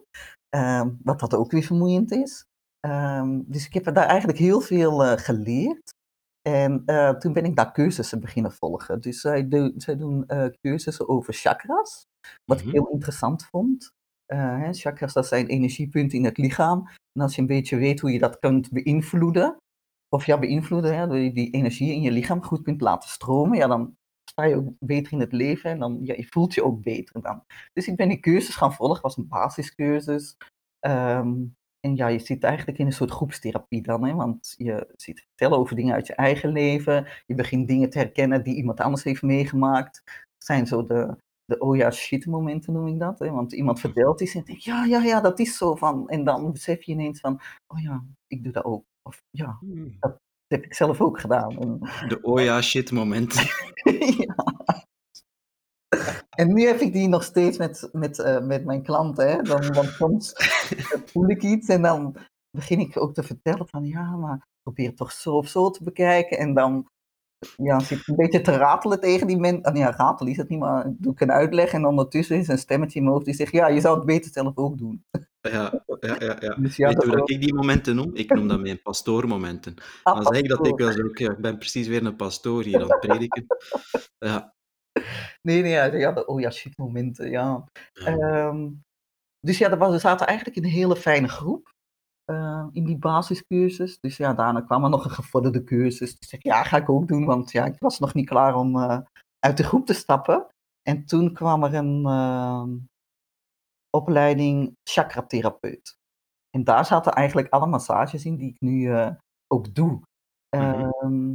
[0.49, 2.45] Ehm, wat dat ook weer vermoeiend is.
[2.81, 5.95] Ehm, dus ik heb daar eigenlijk heel veel eh, geleerd.
[6.43, 9.01] En eh, toen ben ik daar cursussen beginnen volgen.
[9.01, 10.27] Dus zij, doen zij doen
[10.61, 12.05] cursussen over chakras.
[12.45, 12.67] Wat Mhm.
[12.67, 13.91] ik heel interessant vond.
[14.27, 16.89] Hè, chakras, dat zijn energiepunten in het lichaam.
[17.17, 19.57] En als je een beetje weet hoe je dat kunt beïnvloeden,
[20.09, 23.67] of ja, beïnvloeden, hè, je die energie in je lichaam goed kunt laten stromen, ja,
[23.67, 23.97] dan
[24.31, 27.23] sta je ook beter in het leven en dan ja, je voelt je ook beter
[27.23, 27.45] dan.
[27.73, 30.37] Dus ik ben die cursus gaan volgen, was een basiscursus.
[30.81, 31.35] Ehm,
[31.81, 35.59] en ja, je zit eigenlijk in een soort groepstherapie dan, hè, want je zit vertellen
[35.59, 37.07] over dingen uit je eigen leven.
[37.27, 40.03] Je begint dingen te herkennen die iemand anders heeft meegemaakt.
[40.05, 43.19] Dat zijn zo de, de oh ja shit momenten noem ik dat.
[43.19, 43.31] Hè?
[43.31, 46.09] Want iemand vertelt iets en denk ja, ja, ja, dat is zo van.
[46.09, 48.85] En dan besef je ineens van, oh ja, ik doe dat ook.
[49.03, 49.97] Of ja, Hmm.
[50.01, 51.51] dat heb ik zelf ook gedaan.
[51.59, 51.79] En,
[52.09, 53.45] De oh ja shit momenten.
[54.19, 54.35] ja.
[56.31, 59.29] En nu heb ik die nog steeds met, met, eh, met mijn klanten.
[59.31, 59.43] Hè?
[59.43, 60.33] Dan, want soms
[61.07, 62.17] voel ik iets en dan
[62.51, 65.85] begin ik ook te vertellen van ja, maar probeer het toch zo of zo te
[65.85, 66.39] bekijken.
[66.39, 66.89] En dan
[67.57, 69.63] ja, zit een beetje te ratelen tegen die mensen.
[69.63, 72.59] Ah, ja, ratelen is het niet, maar doe ik een uitleg en ondertussen is een
[72.59, 75.05] stemmetje in mijn hoofd die zegt ja, je zou het beter zelf ook doen.
[75.41, 76.37] Ja, ja, ja.
[76.41, 76.55] ja.
[76.65, 78.11] Dus ja, Weet je dat dat ook- ik die momenten noem?
[78.15, 79.75] Ik noem dat mijn pastoormomenten.
[80.03, 82.17] Ah, Dan zeg ik dat ik wel zo, ook, ja, ik ben precies weer een
[82.17, 83.47] pastoor hier aan het prediken.
[84.19, 84.55] Ja,
[85.43, 87.65] Nee, nee, ja, ja, de oh ja, shit momenten, ja.
[87.93, 88.17] ja.
[88.17, 88.69] Ehm,
[89.41, 91.75] dus ja, er, was, er zaten eigenlijk een hele fijne groep
[92.27, 94.01] eh, in die basiscursus.
[94.01, 96.19] Dus ja, daarna kwam er nog een gevorderde cursus.
[96.19, 98.55] Dus ik zeg, ja, ga ik ook doen, want ja, ik was nog niet klaar
[98.55, 98.99] om eh,
[99.39, 100.47] uit de groep te stappen.
[100.83, 102.77] En toen kwam er een ehm,
[103.91, 105.97] opleiding chakratherapeut.
[106.51, 109.11] En daar zaten eigenlijk alle massages in die ik nu eh,
[109.47, 110.01] ook doe.
[110.57, 110.63] Mhm.
[110.63, 111.35] Ehm,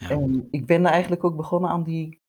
[0.00, 0.10] Ja.
[0.10, 2.20] En ik ben er eigenlijk ook begonnen aan die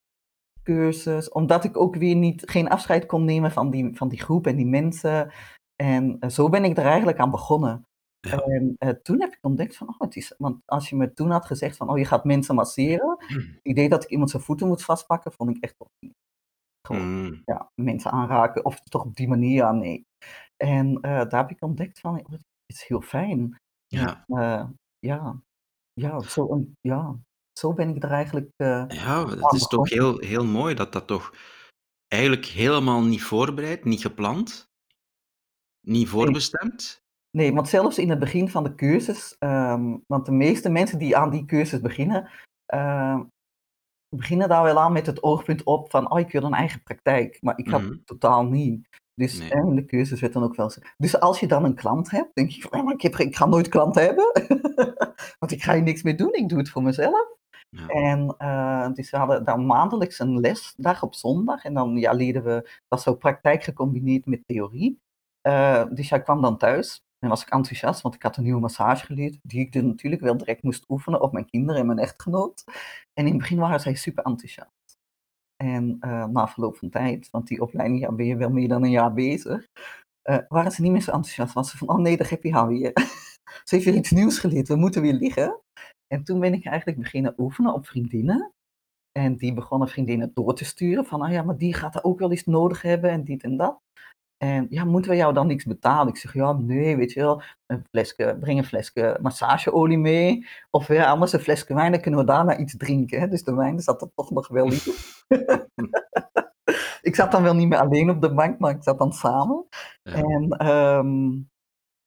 [0.63, 4.47] cursus, omdat ik ook weer niet, geen afscheid kon nemen van die, van die groep
[4.47, 5.31] en die mensen.
[5.75, 7.85] En zo ben ik er eigenlijk aan begonnen.
[8.21, 8.37] Ja.
[8.37, 11.31] En eh, toen heb ik ontdekt van, oh, het is, want als je me toen
[11.31, 14.67] had gezegd van, oh, je gaat mensen masseren, het idee dat ik iemand zijn voeten
[14.67, 16.13] moet vastpakken, vond ik echt toch niet.
[16.87, 20.05] Gewoon, Mm, ja, mensen aanraken of toch op die manier, nee.
[20.57, 23.59] En eh, daar heb ik ontdekt van, oh, het is heel fijn.
[23.87, 24.23] ja.
[24.27, 25.41] Eh, ja,
[25.93, 27.19] ja, zo, ja,
[27.59, 31.33] zo ben ik er eigenlijk Ja, het is toch heel, heel mooi dat dat toch
[32.07, 34.69] eigenlijk helemaal niet voorbereid, niet gepland,
[35.87, 37.00] niet voorbestemd.
[37.31, 41.17] Nee, want zelfs in het begin van de cursus, ehm, want de meeste mensen die
[41.17, 42.29] aan die cursus beginnen,
[42.65, 43.23] ehm,
[44.15, 47.37] beginnen daar wel aan met het oogpunt op van, oh, ik wil een eigen praktijk.
[47.41, 48.87] Maar ik had het totaal niet.
[49.13, 49.49] Dus Nee.
[49.51, 50.81] eh, de cursus werd dan ook wel zo.
[50.97, 53.35] Dus als je dan een klant hebt, denk je van, ja, maar ik, heb, ik
[53.35, 54.31] ga nooit klanten hebben.
[55.39, 57.35] want ik ga hier niks mee doen, ik doe het voor mezelf.
[57.69, 57.87] Ja.
[57.87, 61.63] En eh, dus we hadden dan maandelijks een lesdag op zondag.
[61.63, 64.99] En dan ja, leerden we, dat was zo praktijk gecombineerd met theorie.
[65.41, 68.59] Eh, dus jij kwam dan thuis en was ik enthousiast, want ik had een nieuwe
[68.59, 72.63] massage geleerd, die ik natuurlijk wel direct moest oefenen op mijn kinderen en mijn echtgenoot.
[73.13, 74.99] En in het begin waren zij super enthousiast.
[75.55, 78.83] En eh, na verloop van tijd, want die opleiding ja, ben je wel meer dan
[78.83, 79.67] een jaar bezig,
[80.21, 81.53] eh, waren ze niet meer zo enthousiast.
[81.53, 82.91] Was ze van, oh nee, daar heb je weer.
[83.67, 85.61] ze heeft weer iets nieuws geleerd, we moeten weer liggen.
[86.07, 88.53] En toen ben ik eigenlijk beginnen oefenen op vriendinnen.
[89.11, 92.19] En die begonnen vriendinnen door te sturen van, ah ja, maar die gaat er ook
[92.19, 93.79] wel iets nodig hebben en dit en dat.
[94.41, 96.07] En ja, moeten we jou dan niks betalen?
[96.07, 100.47] Ik zeg, ja, nee, weet je wel, een flesje, breng een flesje massageolie mee.
[100.69, 103.19] Of ja, anders een flesje wijn, dan kunnen we daarna iets drinken.
[103.19, 103.27] Hè?
[103.27, 104.79] Dus de wijn zat er toch nog wel in.
[107.09, 109.67] ik zat dan wel niet meer alleen op de bank, maar ik zat dan samen.
[110.03, 110.13] Ja.
[110.13, 111.41] En ehm,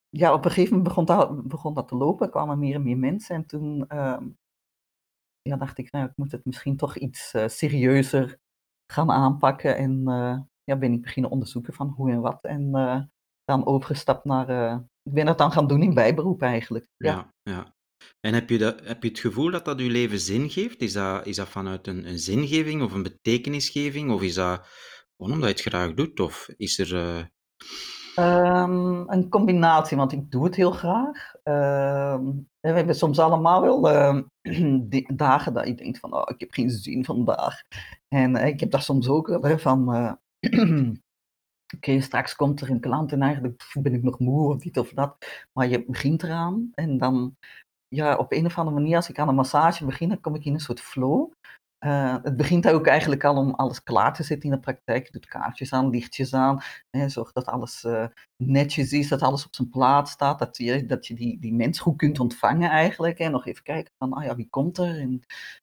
[0.08, 2.82] ja, op een gegeven moment begon dat, begon dat te lopen, er kwamen meer en
[2.82, 3.34] meer mensen.
[3.34, 4.24] En toen ehm,
[5.42, 8.38] ja, dacht ik, nou, ik moet het misschien toch iets eh, serieuzer
[8.92, 9.76] gaan aanpakken.
[9.76, 12.38] En eh, ja, ben ik beginnen onderzoeken van hoe en wat.
[12.42, 13.00] En eh,
[13.44, 16.88] dan overgestapt naar, eh, ik ben dat dan gaan doen in bijberoep eigenlijk.
[16.96, 17.12] Ja.
[17.12, 17.74] Ja, ja.
[18.20, 20.80] En heb je, dat, heb je het gevoel dat dat je leven zin geeft?
[20.80, 24.10] Is dat, is dat vanuit een, een zingeving of een betekenisgeving?
[24.10, 24.66] Of is dat
[25.16, 26.20] gewoon omdat je het graag doet?
[26.20, 26.94] Of is er...
[26.96, 27.24] eh,
[28.14, 31.34] Ehm, een combinatie, want ik doe het heel graag.
[31.42, 32.24] Ehm,
[32.60, 34.22] we hebben soms allemaal wel ehm,
[35.16, 37.62] dagen dat je denkt van, oh, ik heb geen zin vandaag.
[38.08, 40.18] En ik heb dat soms ook wel, van,
[41.74, 44.92] oké, straks komt er een klant en eigenlijk ben ik nog moe of dit of
[44.92, 45.42] dat.
[45.52, 47.36] Maar je begint eraan en dan,
[47.88, 50.44] ja, op een of andere manier, als ik aan een massage begin, dan kom ik
[50.44, 51.32] in een soort flow.
[51.84, 55.06] Eh, het begint ook eigenlijk al om alles klaar te zetten in de praktijk.
[55.06, 56.62] Je doet kaartjes aan, lichtjes aan.
[56.90, 60.38] Hè, zorg dat alles eh, netjes is, dat alles op zijn plaats staat.
[60.38, 63.18] Dat je, dat je die, die mens goed kunt ontvangen eigenlijk.
[63.18, 65.00] En nog even kijken van, ah ja, wie komt er?
[65.00, 65.22] En,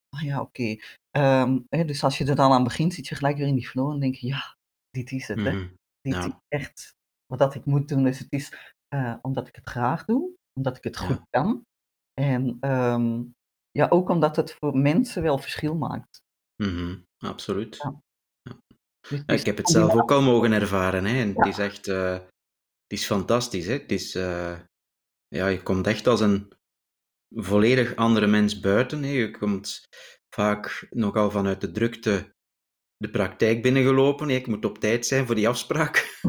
[0.09, 0.75] ah ja, oké.
[1.11, 3.91] Ehm, dus als je er dan aan begint, zit je gelijk weer in die flow
[3.91, 4.55] en denk je, ja,
[4.91, 5.37] dit is het.
[5.37, 5.51] Hè.
[5.51, 5.67] mhm.
[6.01, 6.25] Dit Ja.
[6.25, 8.03] is echt wat ik moet doen.
[8.03, 8.53] Dus het is
[8.87, 11.05] eh, omdat ik het graag doe, omdat ik het Ja.
[11.05, 11.63] goed kan.
[12.13, 13.23] En ehm,
[13.71, 16.19] ja, ook omdat het voor mensen wel verschil maakt.
[16.63, 17.77] Mhm, Absoluut.
[17.77, 18.01] Ja.
[19.25, 21.05] Dus ik heb het zelf ook al mogen ervaren.
[21.05, 21.21] Hè.
[21.21, 23.65] En het is echt eh, het is fantastisch.
[23.65, 23.73] Hè.
[23.73, 24.59] Het is, eh,
[25.27, 26.53] ja, je komt echt als een
[27.29, 29.03] volledig andere mens buiten.
[29.03, 29.09] Hè.
[29.09, 29.81] Je komt
[30.35, 32.33] vaak nogal vanuit de drukte
[33.01, 34.29] de praktijk binnengelopen.
[34.29, 36.19] Ik moet op tijd zijn voor die afspraak.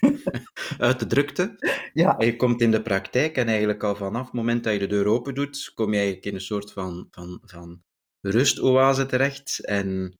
[0.78, 1.56] Uit de drukte.
[1.92, 2.16] Ja.
[2.18, 4.86] En je komt in de praktijk en eigenlijk al vanaf het moment dat je de
[4.86, 7.82] deur open doet, kom je eigenlijk in een soort van, van, van
[8.20, 9.64] rustoase terecht.
[9.64, 10.18] En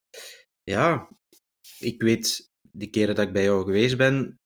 [0.63, 1.09] ja,
[1.79, 4.41] ik weet, die keren dat ik bij jou geweest ben,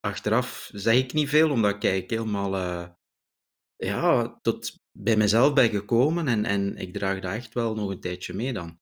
[0.00, 2.88] achteraf zeg ik niet veel, omdat ik eigenlijk helemaal uh,
[3.76, 8.00] ja, tot bij mezelf ben gekomen en, en ik draag dat echt wel nog een
[8.00, 8.78] tijdje mee dan.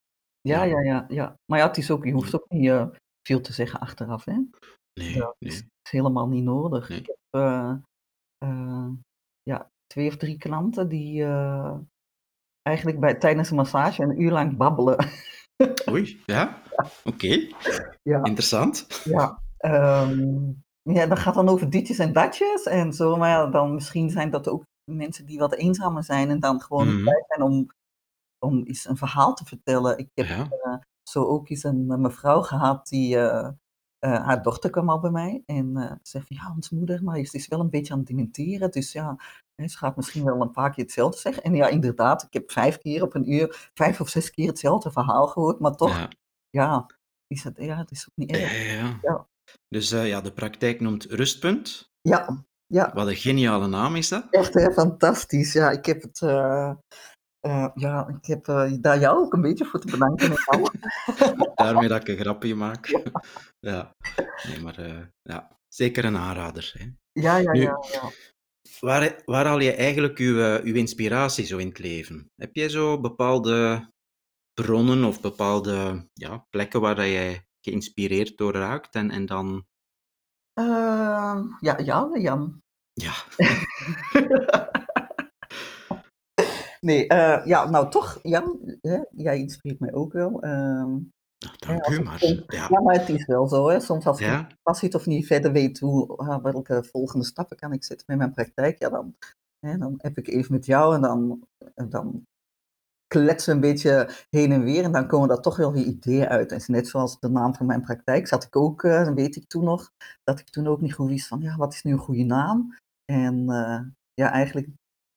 [0.48, 1.36] Ja, ja, ja, ja.
[1.46, 2.86] Maar ja, het is ook, je hoeft ook niet uh,
[3.28, 4.32] veel te zeggen achteraf, hè?
[5.00, 5.52] Nee, Dat nee.
[5.52, 6.88] is helemaal niet nodig.
[6.88, 6.98] Nee.
[6.98, 7.74] Ik heb uh,
[8.44, 8.88] uh,
[9.42, 11.24] ja, twee of drie klanten die
[12.62, 15.06] eigenlijk bij, tijdens een massage een uur lang babbelen.
[15.90, 16.62] Oei, ja?
[17.04, 17.46] Oké.
[18.02, 19.00] Ja, Interessant.
[19.04, 19.42] ja.
[19.58, 24.10] Um, ja, dat gaat dan over ditjes en datjes en zo, maar ja, dan misschien
[24.10, 26.96] zijn dat ook mensen die wat eenzamer zijn en dan gewoon Mhm.
[26.96, 27.66] niet tijd zijn om,
[28.44, 29.98] om eens een verhaal te vertellen.
[29.98, 30.48] Ik heb Ja.
[30.50, 33.48] eh, zo ook eens een mevrouw gehad die, eh,
[33.98, 37.24] eh, haar dochter kwam al bij mij en ze zegt van ja, ons moeder, maar
[37.24, 39.16] ze is wel een beetje aan het dementeren, dus ja,
[39.66, 41.42] ze gaat misschien wel een paar keer hetzelfde zeggen.
[41.42, 44.90] En ja, inderdaad, ik heb vijf keer op een uur, vijf of zes keer hetzelfde
[44.90, 46.08] verhaal gehoord, maar toch, Ja.
[46.50, 46.86] ja,
[47.26, 49.00] is het, ja, het is ook niet erg.
[49.02, 49.26] ja.
[49.68, 51.90] Dus ja, de praktijk noemt Rustpunt.
[52.00, 52.90] Ja, ja.
[52.94, 54.26] Wat een geniale naam is dat.
[54.30, 55.52] Echt hè, fantastisch.
[55.52, 56.20] Ja, ik heb het.
[57.44, 60.32] Eh, ja, ik heb eh, daar jou ook een beetje voor te bedanken.
[61.54, 62.86] Daarmee dat ik een grapje maak.
[63.60, 63.94] Ja.
[64.48, 66.72] Nee, maar eh, ja, zeker een aanrader.
[66.78, 66.84] Hè.
[67.12, 68.10] ja, ja, Nu- ja, ja.
[68.80, 72.30] Waar, waar haal je eigenlijk uw, uw inspiratie zo in het leven?
[72.36, 73.88] Heb jij zo bepaalde
[74.54, 79.66] bronnen of bepaalde ja, plekken waar dat jij geïnspireerd door raakt en, en dan...
[80.52, 82.62] Ehm, ja, jou, Jan.
[82.92, 83.14] Ja,
[86.84, 90.42] Nee, eh, ja, nou toch, Jan, hè, jij inspireert mij ook wel.
[90.42, 93.80] Ehm, nou, dank u, ik maar denk- ja, ja, maar het is wel zo, hè.
[93.80, 94.46] Soms als ik Ja.
[94.62, 98.16] vast zit of niet verder weet hoe, ah, welke volgende stappen kan ik zetten met
[98.18, 99.14] mijn praktijk, ja, dan,
[99.66, 101.46] hè, dan heb ik even met jou en dan,
[101.88, 102.26] dan
[103.06, 106.26] kletsen we een beetje heen en weer en dan komen er toch wel weer ideeën
[106.28, 106.52] uit.
[106.52, 109.64] En net zoals de naam van mijn praktijk zat ik ook, dat weet ik toen
[109.64, 109.90] nog,
[110.24, 112.76] dat ik toen ook niet goed wist van, ja, wat is nu een goede naam?
[113.04, 113.80] En eh,
[114.14, 114.68] ja, eigenlijk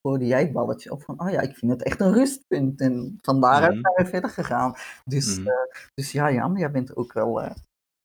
[0.08, 2.82] hoorde jij het balletje op van, oh ja, ik vind het echt een rustpunt.
[2.82, 3.82] En van daaruit Mhm.
[3.82, 4.74] zijn we verder gegaan.
[5.06, 5.48] Dus, Mhm.
[5.48, 5.54] eh,
[5.94, 7.52] dus ja, Jan, jij bent ook wel eh,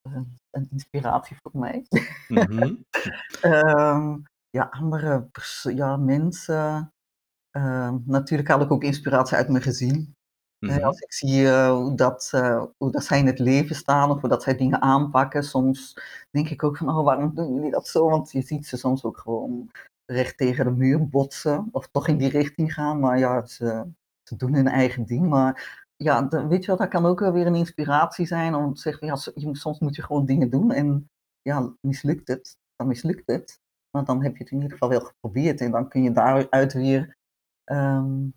[0.03, 1.87] een, een inspiratie voor mij.
[2.29, 2.75] Mhm.
[3.41, 4.19] Ehm,
[4.51, 5.29] ja, andere
[5.63, 6.93] ja, mensen.
[7.51, 10.15] Ehm, natuurlijk haal ik ook inspiratie uit mijn gezin.
[10.83, 12.31] Als ik zie eh, hoe, dat,
[12.77, 15.97] hoe dat zij in het leven staan of hoe dat zij dingen aanpakken, soms
[16.31, 18.09] denk ik ook van, oh, waarom doen jullie dat zo?
[18.09, 19.71] Want je ziet ze soms ook gewoon
[20.13, 23.01] recht tegen de muur botsen of toch in die richting gaan.
[23.01, 23.87] Maar ja, ze,
[24.23, 25.29] ze doen hun eigen ding.
[25.29, 28.75] Maar ja, de- weet je wel, dat kan ook wel weer een inspiratie zijn om
[28.75, 31.11] te zeggen, ja, je soms moet je gewoon dingen doen en
[31.43, 33.61] ja, mislukt het, dan mislukt het.
[33.91, 36.73] Maar dan heb je het in ieder geval wel geprobeerd en dan kun je daaruit
[36.73, 37.17] weer
[37.65, 38.29] ehm,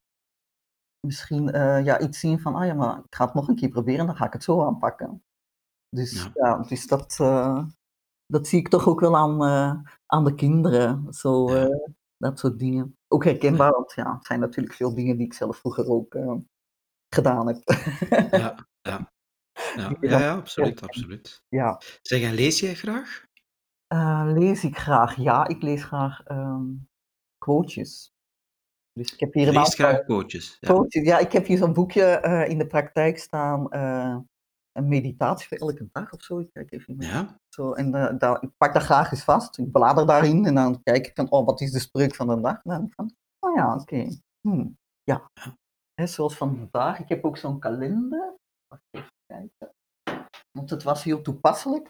[1.08, 3.70] misschien eh, ja, iets zien van, ah ja, maar ik ga het nog een keer
[3.70, 5.24] proberen en dan ga ik het zo aanpakken.
[5.90, 6.32] Dus Ja.
[6.34, 7.66] ja, dus dat, eh,
[8.28, 11.66] dat zie ik toch ook wel aan, eh, aan de kinderen, zo, Ja.
[11.66, 12.98] eh, dat soort dingen.
[13.08, 16.36] Ook herkenbaar, want ja, het zijn natuurlijk veel dingen die ik zelf vroeger ook eh,
[17.10, 17.58] gedaan heb.
[18.32, 19.14] Ja, ja.
[19.76, 21.44] Ja, ja, absoluut, absoluut.
[21.50, 23.26] ja, Zeg, en lees jij graag?
[24.26, 25.16] Lees ik graag?
[25.16, 26.24] Ja, ik lees graag
[27.38, 28.14] quotejes.
[28.94, 30.58] Dus ik heb hier een Lees aantal graag quotejes.
[30.60, 30.68] Ja.
[30.74, 31.08] quotejes.
[31.08, 33.74] Ja, ik heb hier zo'n boekje in de praktijk staan.
[34.72, 36.40] een meditatie voor elke dag of zo.
[36.40, 37.40] Ik kijk even Ja?
[37.56, 39.58] Zo, en eh, daar, ik pak dat graag eens vast.
[39.58, 42.42] Ik blader daarin en dan kijk ik van, oh, wat is de spreuk van de
[42.42, 42.62] dag?
[42.62, 44.08] Dan van, oh ja, oké.
[44.42, 45.30] Hmm, ja.
[46.04, 48.36] Zoals vandaag, ik heb ook zo'n kalender.
[48.68, 49.76] Wacht even kijken.
[50.52, 51.90] Want het was heel toepasselijk.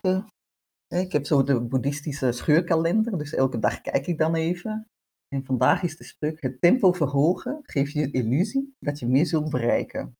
[0.87, 4.87] Ik heb zo de boeddhistische scheurkalender, dus elke dag kijk ik dan even.
[5.27, 9.25] En vandaag is de spreuk, het tempo verhogen geeft je de illusie dat je meer
[9.25, 10.15] zult bereiken.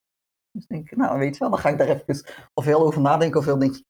[0.55, 3.39] Dus denk ik, nou weet je wel, dan ga ik daar even ofwel over nadenken,
[3.39, 3.83] ofwel denk ik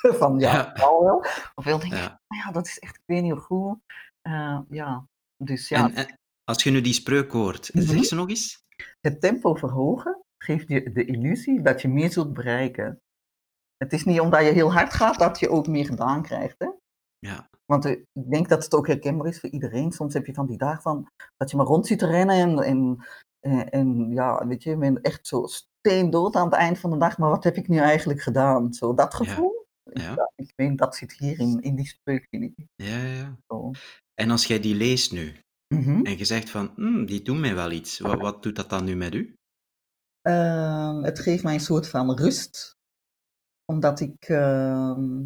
[0.20, 0.72] van ja, Ja.
[0.72, 1.24] wel.
[1.54, 2.20] Ofwel denk ik, Ja.
[2.28, 3.78] nou ja, dat is echt, ik weet niet hoe goed.
[4.20, 5.06] Eh, ja,
[5.44, 7.84] dus ja, En, en als je nu die spreuk hoort, Mhm.
[7.84, 8.62] zeg ze nog eens?
[9.00, 13.00] het tempo verhogen geeft je de illusie dat je meer zult bereiken.
[13.76, 16.54] Het is niet omdat je heel hard gaat dat je ook meer gedaan krijgt.
[16.58, 16.68] Hè?
[17.18, 17.48] Ja.
[17.64, 19.92] Want eh, ik denk dat het ook herkenbaar is voor iedereen.
[19.92, 22.58] Soms heb je van die dagen van dat je maar rond zit te rennen en,
[22.58, 23.06] en,
[23.40, 25.46] en, en ja, weet je, je bent echt zo
[25.80, 27.18] steendood aan het eind van de dag.
[27.18, 28.72] Maar wat heb ik nu eigenlijk gedaan?
[28.72, 29.66] Zo dat gevoel.
[29.92, 30.02] Ja.
[30.14, 32.66] Ja, ik weet, dat zit hier in, in die spreuk, vind ik.
[32.74, 33.36] Ja, ja, ja.
[33.48, 33.70] Zo.
[34.14, 35.32] En als jij die leest nu
[35.74, 36.04] Mhm.
[36.04, 38.84] en je zegt van, "Hmm, die doen mij wel iets, wat, wat doet dat dan
[38.84, 39.34] nu met u?
[40.20, 42.76] Ehm, het geeft mij een soort van rust,
[43.64, 45.24] omdat ik, ehm,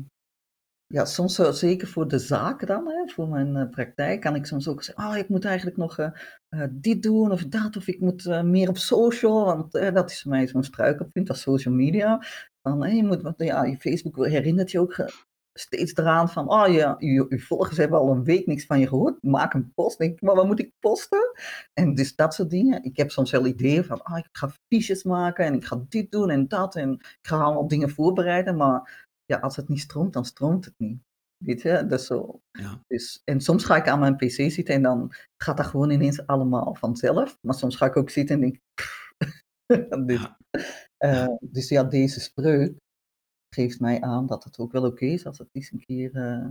[0.92, 4.46] ja, soms zo, zeker voor de zaak dan, hè, voor mijn uh, praktijk, kan ik
[4.46, 6.10] soms ook zeggen, oh, ik moet eigenlijk nog uh,
[6.50, 10.30] uh, dit doen of dat, of ik moet meer op social, want dat is voor
[10.30, 12.22] mij zo'n struikelpunt, als social media.
[12.62, 15.10] Hey, je moet, ja, je Facebook herinnert je ook
[15.52, 16.94] steeds eraan van, oh je,
[17.28, 19.98] je volgers hebben al een week niks van je gehoord, maak een post.
[19.98, 21.32] Denk maar wat moet ik posten?
[21.72, 22.84] En dus dat soort dingen.
[22.84, 26.10] Ik heb soms wel ideeën van, oh, ik ga fiches maken en ik ga dit
[26.10, 30.12] doen en dat en ik ga allemaal dingen voorbereiden, maar ja, als het niet stroomt,
[30.12, 31.00] dan stroomt het niet.
[31.36, 32.40] Weet je, dus zo.
[32.50, 32.82] Ja.
[32.86, 36.26] Dus, en soms ga ik aan mijn pc zitten en dan gaat dat gewoon ineens
[36.26, 37.38] allemaal vanzelf.
[37.40, 38.60] Maar soms ga ik ook zitten en denk,
[40.06, 40.38] dus, Ja.
[41.04, 42.76] uh, dus ja, deze spreuk
[43.54, 46.48] geeft mij aan dat het ook wel oké is als het eens een keer, uh,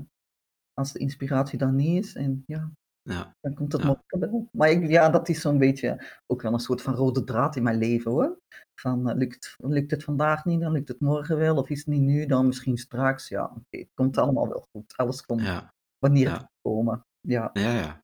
[0.74, 2.16] als de inspiratie dan niet is.
[2.16, 2.72] En ja,
[3.04, 3.36] Ja.
[3.42, 3.88] dan komt het Ja.
[3.88, 4.48] morgen wel.
[4.52, 7.64] Maar ik, ja, dat is zo'n beetje ook wel een soort van rode draad in
[7.64, 8.40] mijn leven hoor.
[8.82, 11.56] Van uh, lukt, lukt het vandaag niet, dan lukt het morgen wel.
[11.58, 13.28] Of is het niet nu, dan misschien straks.
[13.28, 14.98] Ja, het komt allemaal wel goed.
[14.98, 15.74] Alles komt Ja.
[15.98, 17.06] wanneer het moet komen.
[17.28, 18.02] Ja, Ja, ja.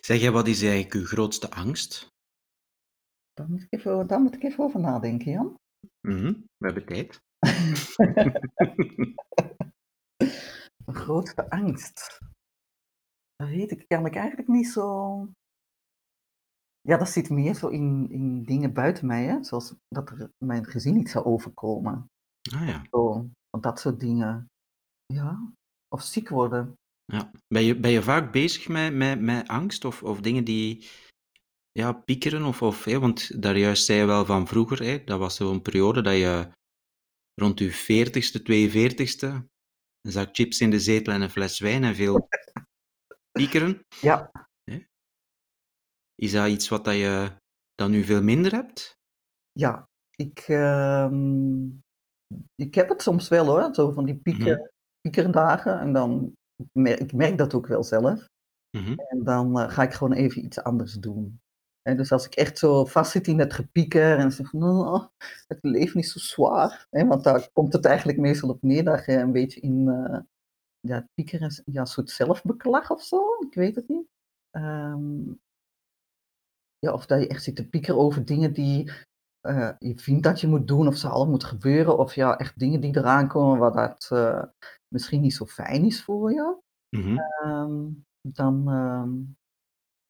[0.00, 2.08] Zeg jij, wat is eigenlijk uw grootste angst?
[3.32, 5.54] daar moet ik even, daar moet ik even over nadenken, Jan.
[6.08, 7.20] Mhm, We hebben tijd.
[10.84, 12.18] Mijn grootste angst.
[13.40, 15.28] Dat weet ik, kan ik eigenlijk niet zo.
[16.80, 19.44] Ja, dat zit meer zo in, in dingen buiten mij, hè?
[19.44, 22.06] zoals dat er mijn gezin niet zou overkomen.
[22.54, 22.84] Ah ja.
[22.90, 23.28] Zo,
[23.60, 24.46] dat soort dingen.
[25.06, 25.52] Ja,
[25.88, 26.74] of ziek worden.
[27.04, 27.30] ja.
[27.46, 30.88] Ben, je, ben je vaak bezig met, met, met angst of, of dingen die
[31.72, 32.44] ja, piekeren?
[32.44, 35.62] Of, of, hè, want daar juist zei je wel van vroeger, hè, dat was zo'n
[35.62, 36.50] periode dat je
[37.34, 39.48] rond je 40ste, 42ste
[40.00, 42.28] een zak chips in de zetel en een fles wijn en veel
[43.32, 43.80] piekeren.
[44.00, 44.30] Ja,
[46.14, 47.30] Is dat iets wat dat je
[47.74, 48.98] dan nu veel minder hebt?
[49.52, 49.88] ja.
[50.10, 51.64] Ik, ehm,
[52.54, 55.80] ik heb het soms wel hoor, zo van die pieker, piekerdagen.
[55.80, 58.26] En dan, ik merk, ik merk dat ook wel zelf.
[58.76, 58.94] Mhm.
[58.96, 61.40] En dan eh, ga ik gewoon even iets anders doen.
[61.82, 65.04] En dus als ik echt zo vastzit in het gepieker en zeg van, oh,
[65.48, 66.86] het leven is zo zwaar.
[66.90, 70.18] Hè, want daar komt het eigenlijk meestal op neer dat je een beetje in eh,
[70.80, 73.22] ja, het piekeren is ja, een soort zelfbeklag of zo.
[73.48, 74.06] Ik weet het niet.
[74.50, 75.32] Ehm,
[76.78, 78.90] ja, of dat je echt zit te piekeren over dingen die
[79.40, 81.98] eh, je vindt dat je moet doen of zal moet gebeuren.
[81.98, 84.42] Of ja, echt dingen die eraan komen waar dat eh,
[84.88, 86.58] misschien niet zo fijn is voor je.
[86.96, 87.18] Mhm.
[87.18, 87.88] Ehm,
[88.28, 89.10] dan ehm,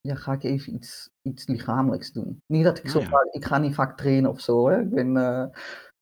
[0.00, 2.42] ja, ga ik even iets, iets lichamelijks doen.
[2.46, 3.08] Niet dat ik Ah, zo ja.
[3.08, 4.80] vaak, ik ga niet vaak trainen of zo, hè.
[4.80, 5.46] Ik ben eh,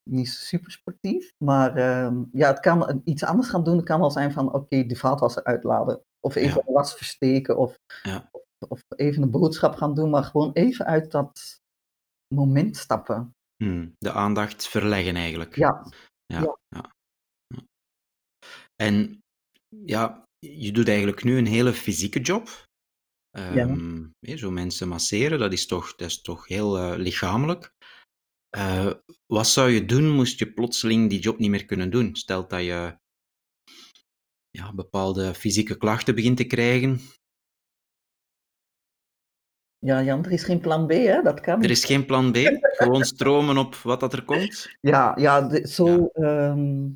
[0.09, 3.77] niet super sportief, maar ehm, ja, het kan iets anders gaan doen.
[3.77, 6.03] Het kan wel zijn van, oké, de vaatwasser uitladen.
[6.21, 6.73] Of even Ja.
[6.73, 8.29] was versteken of, Ja.
[8.33, 11.59] of, of even een boodschap gaan doen, maar gewoon even uit dat
[12.35, 13.33] moment stappen.
[13.65, 15.57] Hmm, De aandacht verleggen eigenlijk.
[15.57, 15.87] Ja,
[16.27, 16.57] Ja, Ja.
[16.69, 16.93] ja,
[17.47, 17.63] ja.
[18.77, 19.19] En
[19.85, 22.67] ja, je doet eigenlijk nu een hele fysieke job.
[23.31, 27.71] Ehm, hè, zo mensen masseren, dat is toch, dat is toch heel eh, lichamelijk.
[28.51, 28.93] Eh,
[29.27, 32.17] wat zou je doen moest je plotseling die job niet meer kunnen doen?
[32.17, 32.99] Stel dat je
[34.51, 37.01] ja, bepaalde fysieke klachten begint te krijgen.
[39.79, 41.23] ja, Jan, er is geen plan B, hè?
[41.23, 41.71] Dat kan Er niet.
[41.71, 44.77] is geen plan B, gewoon stromen op wat dat er komt.
[44.81, 46.89] Ja, ja, de- zo, ehm,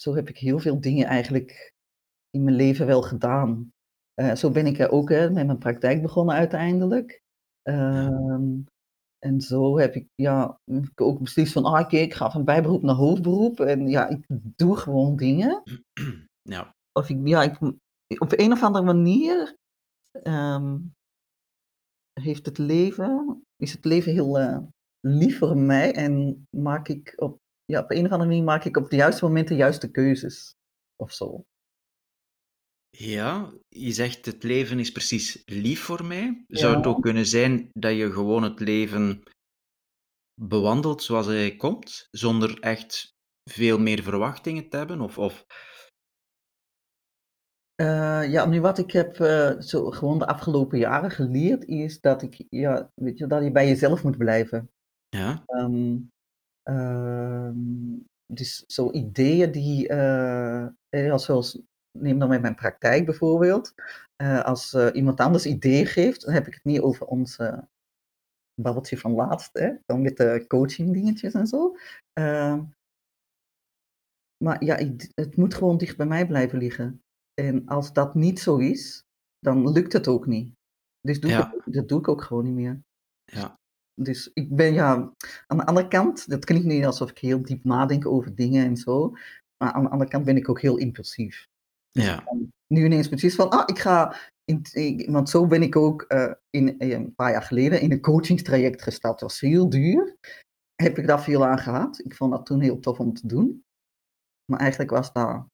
[0.00, 1.72] zo heb ik heel veel dingen eigenlijk
[2.30, 3.72] in mijn leven wel gedaan.
[4.14, 7.22] Eh, zo ben ik er ook hè, met mijn praktijk begonnen uiteindelijk.
[7.62, 8.58] Ehm,
[9.18, 12.44] En zo heb ik, ja, heb ik ook beslist van, ah, oké, ik ga van
[12.44, 13.60] bijberoep naar hoofdberoep.
[13.60, 14.24] En ja, ik
[14.56, 15.62] doe gewoon dingen.
[16.48, 17.60] Ja, Of ik, ja, ik,
[18.20, 19.56] op een of andere manier
[20.22, 20.78] ehm,
[22.20, 24.58] heeft het leven, is het leven heel eh,
[25.00, 28.76] lief voor mij en maak ik op, ja, op een of andere manier maak ik
[28.76, 30.54] op de juiste momenten de juiste keuzes.
[30.96, 31.44] Of zo.
[32.98, 36.44] Ja, je zegt het leven is precies lief voor mij.
[36.46, 39.22] Zou het ook kunnen zijn dat je gewoon het leven
[40.34, 43.14] bewandelt zoals hij komt, zonder echt
[43.50, 45.00] veel meer verwachtingen te hebben?
[45.00, 45.46] Of, of
[47.74, 52.22] Eh, ja, nu wat ik heb eh, zo gewoon de afgelopen jaren geleerd is dat
[52.22, 54.70] ik, ja, weet je, dat je bij jezelf moet blijven.
[55.08, 55.96] ja, Ehm,
[56.62, 57.56] ehm,
[58.26, 61.60] dus zo ideeën die, eh, eh, als zoals,
[62.00, 63.74] neem dan met mijn praktijk bijvoorbeeld,
[64.16, 67.58] eh, als eh, iemand anders ideeën geeft, dan heb ik het niet over ons eh,
[68.60, 71.76] babbeltje van laatst, hè, dan met de coaching dingetjes en zo.
[72.12, 72.62] Ehm,
[74.44, 77.02] maar ja, ik- het moet gewoon dicht bij mij blijven liggen.
[77.34, 79.04] En als dat niet zo is,
[79.38, 80.52] dan lukt het ook niet.
[81.00, 81.54] Dus doe ik Ja.
[81.64, 82.80] dat doe ik ook gewoon niet meer.
[83.32, 83.56] ja.
[84.00, 85.12] Dus ik ben ja,
[85.46, 88.76] aan de andere kant, dat klinkt niet alsof ik heel diep nadenk over dingen en
[88.76, 89.10] zo,
[89.62, 91.46] maar aan de andere kant ben ik ook heel impulsief.
[91.90, 92.24] Dus Ja.
[92.66, 96.78] nu ineens precies van, ah, ik ga, in, want zo ben ik ook eh, in,
[96.78, 99.20] eh, een paar jaar geleden in een coachingstraject gestapt.
[99.20, 100.16] Dat was heel duur.
[100.74, 101.98] Heb ik daar veel aan gehad.
[102.04, 103.62] Ik vond dat toen heel tof om te doen.
[104.44, 105.46] Maar eigenlijk was dat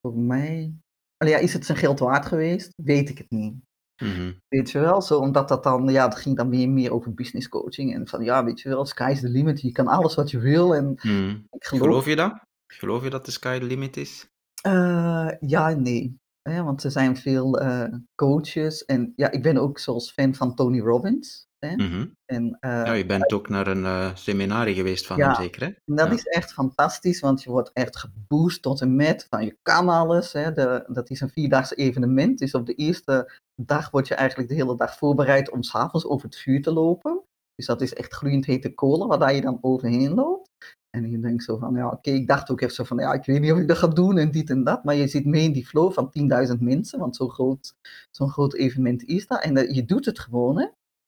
[0.00, 0.72] voor mij,
[1.16, 2.72] Allee, ja, is het zijn geld waard geweest?
[2.82, 3.54] Weet ik het niet.
[4.02, 4.32] Mhm.
[4.48, 7.48] Weet je wel, zo omdat dat dan, ja, het ging dan meer, meer over business
[7.48, 7.94] coaching.
[7.94, 9.60] En van, ja, weet je wel, sky's the limit.
[9.60, 10.74] Je kan alles wat je wil.
[10.74, 11.28] En Mhm.
[11.50, 12.40] ik geloof, Geloof je dat?
[12.72, 14.28] Geloof je dat de sky the limit is?
[14.66, 16.18] Eh, ja en nee.
[16.42, 18.84] Hè, want er zijn veel eh, coaches.
[18.84, 21.46] En ja, ik ben ook zoals fan van Tony Robbins.
[21.58, 21.74] Hè?
[21.74, 22.06] Mhm.
[22.24, 25.26] En eh, Ja, je bent ook naar een seminarie geweest van Ja.
[25.26, 25.66] hem, zeker, hè?
[25.66, 26.12] En dat Ja.
[26.14, 30.32] is echt fantastisch, want je wordt echt geboost tot en met van je kan alles.
[30.32, 30.52] Hè.
[30.52, 32.38] De, dat is een vierdaagse evenement.
[32.38, 36.26] Dus op de eerste dag word je eigenlijk de hele dag voorbereid om s'avonds over
[36.26, 37.22] het vuur te lopen.
[37.54, 40.50] Dus dat is echt gloeiend hete kolen waar je dan overheen loopt.
[40.94, 43.24] En je denkt zo van, ja oké, ik dacht ook echt zo van, ja ik
[43.24, 44.84] weet niet of ik dat ga doen en dit en dat.
[44.84, 46.10] Maar je zit mee in die flow van
[46.48, 47.74] 10.000 mensen, want zo'n groot,
[48.10, 49.42] zo'n groot evenement is dat.
[49.42, 50.66] En eh, je doet het gewoon hè.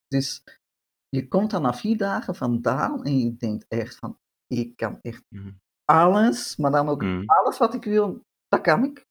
[0.08, 0.42] Dus
[1.08, 5.22] je komt dan na vier dagen vandaan en je denkt echt van, ik kan echt
[5.28, 5.50] Mhm.
[5.84, 7.22] alles, maar dan ook Mhm.
[7.26, 9.04] alles wat ik wil, dat kan ik.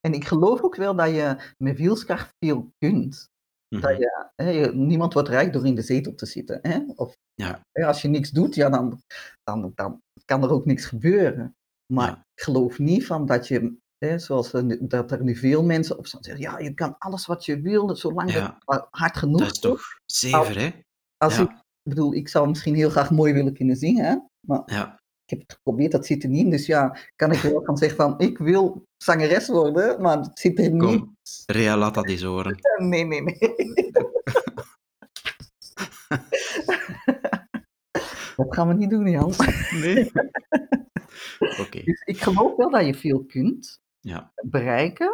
[0.00, 3.28] En ik geloof ook wel dat je met wielskracht veel kunt.
[3.68, 4.00] Dat Mhm.
[4.00, 6.58] je, hè, je- niemand wordt rijk door in de zetel te zitten.
[6.62, 6.80] Hè?
[6.94, 7.60] Of Ja.
[7.86, 9.00] als je niks doet, ja, dan,
[9.44, 11.54] dan, dan kan er ook niks gebeuren.
[11.92, 12.24] Maar Ja.
[12.34, 15.98] ik geloof niet van dat je, hè, zoals er, nu- dat er nu veel mensen
[15.98, 18.40] op staan zeggen, ja, je kan alles wat je wil, zolang Ja.
[18.40, 20.70] dat maar hard genoeg Dat is toch zever, hè?
[21.16, 21.42] Als ja.
[21.42, 24.16] ik, ik bedoel, ik zou misschien heel graag mooi willen kunnen zingen, hè,
[24.46, 24.92] maar Ja.
[25.24, 26.50] ik heb het geprobeerd, dat zit er niet in.
[26.50, 30.38] Dus ja, kan ik er wel van zeggen van, ik wil zangeres worden, maar het
[30.38, 30.82] zit er niet.
[30.82, 31.16] Kom,
[31.46, 32.58] Rea, laat dat eens horen.
[32.88, 33.38] Nee, nee, nee.
[38.36, 39.32] dat gaan we niet doen, Jan.
[39.82, 40.10] Nee.
[41.62, 44.32] Oké, Dus ik geloof wel dat je veel kunt ja.
[44.42, 45.10] bereiken,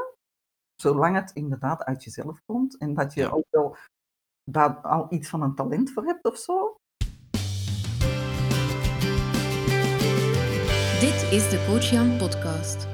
[0.76, 2.78] zolang het inderdaad uit jezelf komt.
[2.78, 3.28] En dat je Ja.
[3.28, 3.76] ook wel
[4.44, 6.76] daar al iets van een talent voor hebt of zo.
[11.00, 12.88] Dit is de Coach Jan podcast.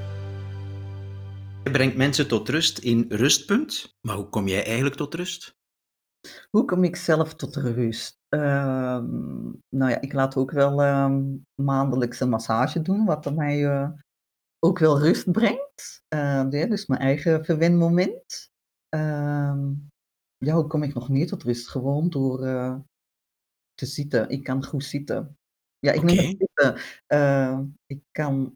[1.63, 3.97] Je brengt mensen tot rust in rustpunt.
[4.01, 5.55] Maar hoe kom jij eigenlijk tot rust?
[6.49, 8.18] Hoe kom ik zelf tot rust?
[8.29, 13.89] Ehm, nou ja, ik laat ook wel ehm, maandelijks een massage doen, wat mij eh,
[14.59, 16.01] ook wel rust brengt.
[16.07, 18.49] Eh, ja, dus mijn eigen verwenmoment.
[18.89, 19.71] Ehm,
[20.37, 21.69] ja, hoe kom ik nog meer tot rust?
[21.69, 22.75] Gewoon door eh,
[23.73, 24.29] te zitten.
[24.29, 25.37] Ik kan goed zitten.
[25.79, 26.27] Ja, ik noem Oké.
[26.27, 26.75] het zitten.
[27.07, 28.55] Eh, ik kan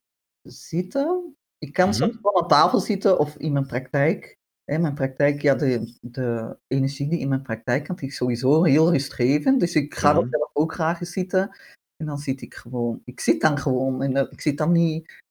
[0.49, 1.35] zitten.
[1.57, 1.97] Ik kan Mhm.
[1.97, 4.37] soms aan tafel zitten of in mijn praktijk.
[4.65, 8.63] In mijn praktijk, ja, de, de energie die in mijn praktijk kan, die is sowieso
[8.63, 9.59] heel rustgevend.
[9.59, 10.29] Dus ik ga Mhm.
[10.29, 11.57] zelf ook graag eens zitten.
[11.97, 14.01] En dan zit ik gewoon, ik zit dan gewoon.
[14.01, 15.22] En ik zit dan niet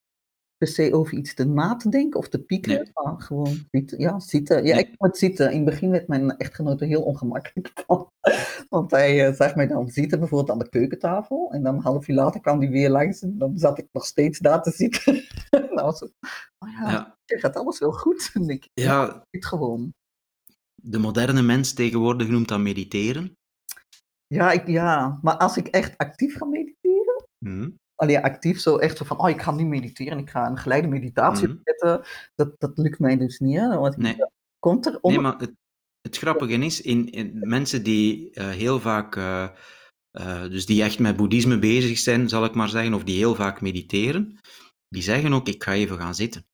[0.63, 2.91] per se over iets te na te denken of te piekeren, Nee.
[3.05, 3.99] maar gewoon zitten.
[4.01, 4.65] Ja, zitten.
[4.65, 4.85] Ja, Nee.
[4.85, 5.51] ik moet zitten.
[5.51, 8.11] In het begin werd mijn echtgenoot er heel ongemakkelijk van.
[8.69, 11.51] Want hij eh, zag mij dan zitten, bijvoorbeeld aan de keukentafel.
[11.53, 14.05] En dan een half uur later kwam hij weer langs en dan zat ik nog
[14.05, 15.25] steeds daar te zitten.
[15.75, 16.05] nou, zo,
[16.59, 17.17] oh ja, Ja.
[17.25, 18.31] je gaat alles wel goed.
[18.35, 19.93] En ik, Ja, zit gewoon.
[20.83, 23.37] de moderne mens tegenwoordig noemt dat mediteren.
[24.27, 27.71] Ja, ik, ja, maar als ik echt actief ga mediteren, Mhm.
[28.03, 30.89] Alleen actief zo echt zo van, oh, ik ga nu mediteren, ik ga een geleide
[30.89, 31.57] meditatie Mhm.
[31.65, 32.03] zetten,
[32.35, 33.59] dat, dat lukt mij dus niet.
[33.59, 33.79] Hè?
[33.79, 34.17] Want ik- Nee.
[34.59, 35.21] komt er Nee, onder...
[35.23, 35.53] maar het,
[36.01, 39.49] het grappige is, in, in mensen die eh, heel vaak, eh,
[40.11, 43.35] eh, dus die echt met boeddhisme bezig zijn, zal ik maar zeggen, of die heel
[43.35, 44.39] vaak mediteren,
[44.89, 46.47] die zeggen ook, ik ga even gaan zitten.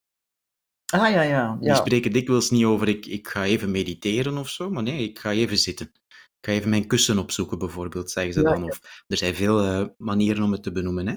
[0.92, 1.74] Ah ja, ja, Die ja.
[1.74, 5.30] spreken dikwijls niet over, ik, ik ga even mediteren of zo, maar nee, ik ga
[5.32, 5.90] even zitten.
[6.40, 8.62] Ik ga even mijn kussen opzoeken, bijvoorbeeld, zeggen ze Ja, dan.
[8.64, 11.06] Of, er zijn veel manieren om het te benoemen.
[11.08, 11.16] Hè?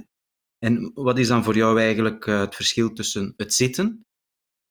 [0.66, 4.06] En wat is dan voor jou eigenlijk eh, het verschil tussen het zitten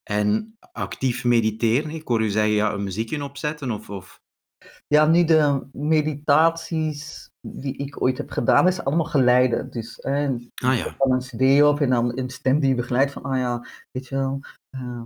[0.03, 1.91] en actief mediteren?
[1.91, 3.91] Ik hoor u zeggen, ja, een muziekje opzetten of...
[3.91, 4.20] of...
[4.86, 9.68] Ja, nu de meditaties die ik ooit heb gedaan, is allemaal geleide.
[9.68, 13.12] Dus hè, Ah ja, dan een cd op en dan een stem die je begeleidt
[13.12, 15.03] van, ah ja, weet je wel, eh,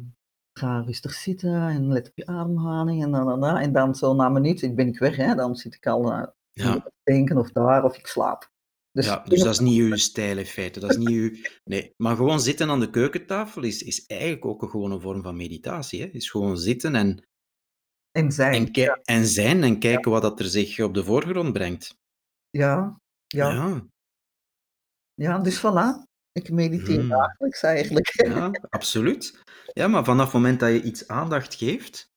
[0.59, 3.57] ga rustig zitten en let op je ademhaling en dan, dan, dan.
[3.57, 6.13] En dan zo na een minuut, ik ben ik weg, hè, dan zit ik al
[6.13, 6.81] eh, ja.
[6.81, 8.53] te denken of daar of ik slaap.
[8.95, 10.81] Dus, ja, dus dat is niet uw stijl in feite.
[10.81, 11.31] Dat is niet uw...
[11.71, 15.37] Nee, maar gewoon zitten aan de keukentafel is, is eigenlijk ook een gewone vorm van
[15.37, 16.01] meditatie.
[16.01, 16.07] Hè?
[16.07, 17.27] Is gewoon zitten en,
[18.11, 18.73] en zijn.
[18.73, 21.97] en, en zijn en kijken wat dat er zich op de voorgrond brengt.
[22.51, 23.87] Ja, ja, ja.
[25.15, 26.13] Ja, dus voilà.
[26.33, 27.09] Ik mediteer Hmm.
[27.09, 28.11] dagelijks eigenlijk.
[28.27, 29.43] ja, absoluut.
[29.73, 32.11] Ja, maar vanaf het moment dat je iets aandacht geeft,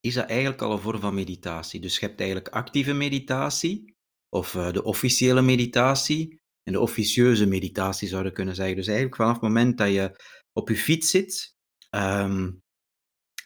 [0.00, 1.80] is dat eigenlijk al een vorm van meditatie.
[1.80, 3.94] Dus je hebt eigenlijk actieve meditatie
[4.36, 8.76] of eh, de officiële meditatie en de officieuze meditatie zouden kunnen zeggen.
[8.76, 10.22] Dus eigenlijk vanaf het moment dat je
[10.52, 11.54] op je fiets zit
[11.90, 12.50] ehm,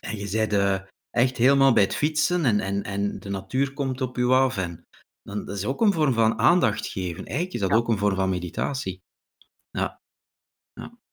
[0.00, 0.80] en je bent eh,
[1.10, 4.82] echt helemaal bij het fietsen en, en, en de natuur komt op je af en
[5.22, 7.24] dan dat is ook een vorm van aandacht geven.
[7.24, 7.76] Eigenlijk is dat Ja.
[7.76, 9.00] ook een vorm van meditatie.
[9.70, 10.00] Ja,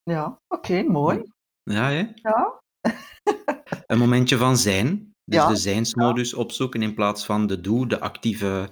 [0.03, 1.23] Ja, oké, mooi.
[1.63, 2.07] ja hè?
[2.13, 2.59] Ja.
[3.87, 5.11] Een momentje van zijn.
[5.23, 8.69] Dus Ja, de zijnsmodus opzoeken in plaats van de doe, de actieve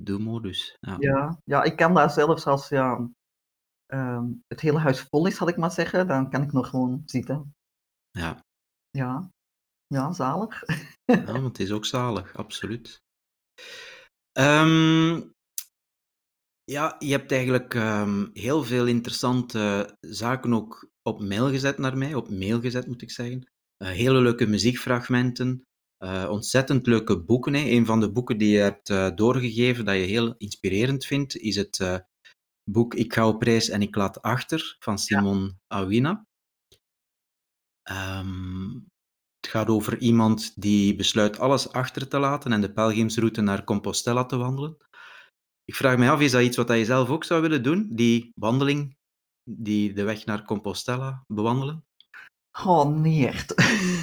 [0.00, 0.76] doe-modus.
[0.80, 0.96] Ja.
[0.98, 3.08] Ja, ja, ik kan daar zelfs als ja,
[3.86, 7.02] ehm, het hele huis vol is, had ik maar zeggen, dan kan ik nog gewoon
[7.04, 7.54] zitten.
[8.10, 8.44] Ja.
[8.90, 9.30] Ja,
[9.86, 10.62] ja, zalig.
[11.04, 13.02] Ja, want het is ook zalig, absoluut.
[14.32, 15.22] Ehm,
[16.64, 22.14] ja, je hebt eigenlijk ehm, heel veel interessante zaken ook op mail gezet naar mij,
[22.14, 23.50] op mail gezet moet ik zeggen.
[23.76, 25.62] Eh, hele leuke muziekfragmenten,
[26.06, 27.54] eh, ontzettend leuke boeken.
[27.54, 27.60] Hè.
[27.60, 31.56] Een van de boeken die je hebt eh, doorgegeven dat je heel inspirerend vindt, is
[31.56, 31.98] het eh,
[32.70, 36.26] boek Ik ga op reis en ik laat achter van Simon Awina.
[37.82, 38.72] Ehm,
[39.40, 44.24] het gaat over iemand die besluit alles achter te laten en de pelgrimsroute naar Compostela
[44.24, 44.76] te wandelen.
[45.64, 47.88] Ik vraag me af, is dat iets wat je zelf ook zou willen doen?
[47.92, 48.96] Die wandeling,
[49.50, 51.84] die de weg naar Compostela bewandelen?
[52.56, 53.54] Gewoon niet echt.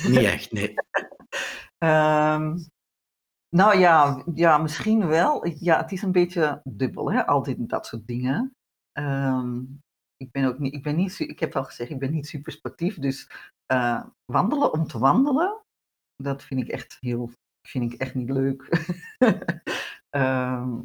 [0.08, 0.74] Niet echt, nee.
[1.84, 2.58] Ehm,
[3.50, 5.48] nou ja, ja, misschien wel.
[5.48, 7.26] Ja, het is een beetje dubbel, hè?
[7.26, 8.56] Altijd dat soort dingen.
[8.92, 9.62] Ehm,
[10.18, 12.52] ik ben ook niet, ik ben niet, ik heb al gezegd, ik ben niet super
[12.52, 13.30] sportief, dus
[13.66, 15.64] eh, wandelen om te wandelen,
[16.16, 17.32] dat vind ik echt heel,
[17.68, 18.62] vind ik echt niet leuk.
[20.10, 20.82] Ehm,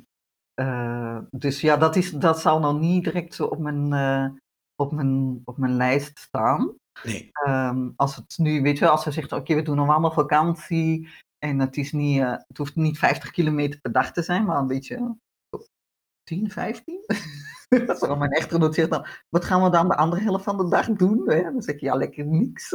[0.54, 4.30] eh, dus ja, dat is, dat zal nou niet direct zo op mijn, eh,
[4.74, 6.74] op mijn, op mijn lijst staan.
[7.04, 9.86] Nee, Ehm, als het nu, weet je wel, als we zeggen, oké, we doen een
[9.86, 14.44] wandelvakantie en het, is niet, eh, het hoeft niet 50 kilometer per dag te zijn,
[14.44, 14.96] maar een beetje
[15.50, 15.60] eh,
[16.22, 17.04] 10, 15.
[17.68, 20.56] dat is al mijn echtgenoot zegt dan, wat gaan we dan de andere helft van
[20.56, 21.30] de dag doen?
[21.30, 21.42] Hè?
[21.42, 22.72] Dan zeg ik, ja, lekker niks.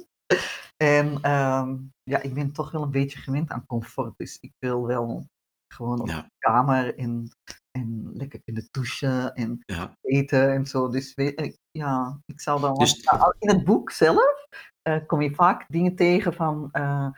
[0.76, 4.86] en ehm, ja, ik ben toch wel een beetje gewend aan comfort, dus ik wil
[4.86, 5.28] wel
[5.68, 6.22] gewoon op Ja.
[6.22, 7.28] de kamer en,
[7.76, 9.96] en lekker kunnen douchen en ja.
[10.02, 10.88] eten en zo.
[10.88, 12.74] Dus weet, ja, ik zou dan.
[12.74, 14.46] Dus- nou, in het boek zelf
[14.82, 16.68] eh, kom je vaak dingen tegen van.
[16.72, 17.08] eh,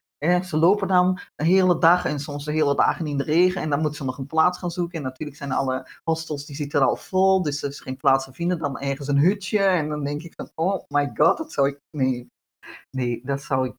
[0.42, 3.70] ze lopen dan een hele dag en soms de hele dagen in de regen en
[3.70, 4.98] dan moeten ze nog een plaats gaan zoeken.
[4.98, 8.32] En natuurlijk zijn alle hostels die zitten al vol, dus er is geen plaats te
[8.32, 8.58] vinden.
[8.58, 11.80] Dan ergens een hutje en dan denk ik van, oh my god, dat zou ik.
[11.90, 12.30] Nee,
[12.90, 13.74] nee, dat zou ik.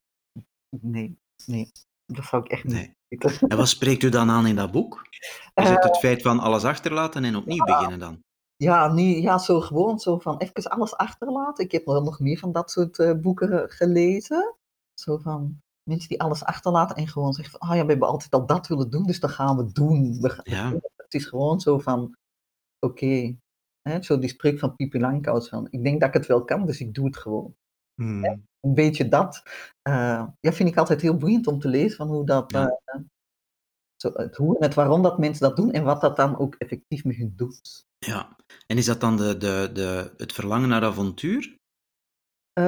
[0.81, 1.71] Nee, nee,
[2.15, 2.95] dat zou ik echt niet Nee.
[3.07, 3.47] weten.
[3.49, 5.07] En wat spreekt u dan aan in dat boek?
[5.09, 8.23] Is Eh, het het feit van alles achterlaten en opnieuw beginnen dan?
[8.55, 11.63] Ja, nu, ja, zo gewoon zo van even alles achterlaten.
[11.65, 14.55] Ik heb wel nog meer van dat soort eh, boeken gelezen.
[14.93, 18.31] Zo van mensen die alles achterlaten en gewoon zeggen van, ah ja, we hebben altijd
[18.33, 20.17] al dat willen doen, dus dat gaan we doen.
[20.21, 20.69] We gaan- Ja.
[20.95, 22.15] Het is gewoon zo van,
[22.79, 23.35] oké,
[24.01, 26.79] zo die spreuk van Pipi Langkous van, ik denk dat ik het wel kan, dus
[26.79, 27.55] ik doe het gewoon.
[27.95, 28.47] Hmm.
[28.61, 29.43] Een beetje dat,
[29.81, 32.79] eh, ja, vind ik altijd heel boeiend om te lezen van hoe dat, Ja.
[32.85, 32.99] eh,
[33.95, 36.55] zo, het hoe en het waarom dat mensen dat doen en wat dat dan ook
[36.55, 37.85] effectief met hun doet.
[37.99, 38.35] Ja.
[38.67, 41.57] En is dat dan de, de, de, het verlangen naar avontuur?
[42.53, 42.63] Eh,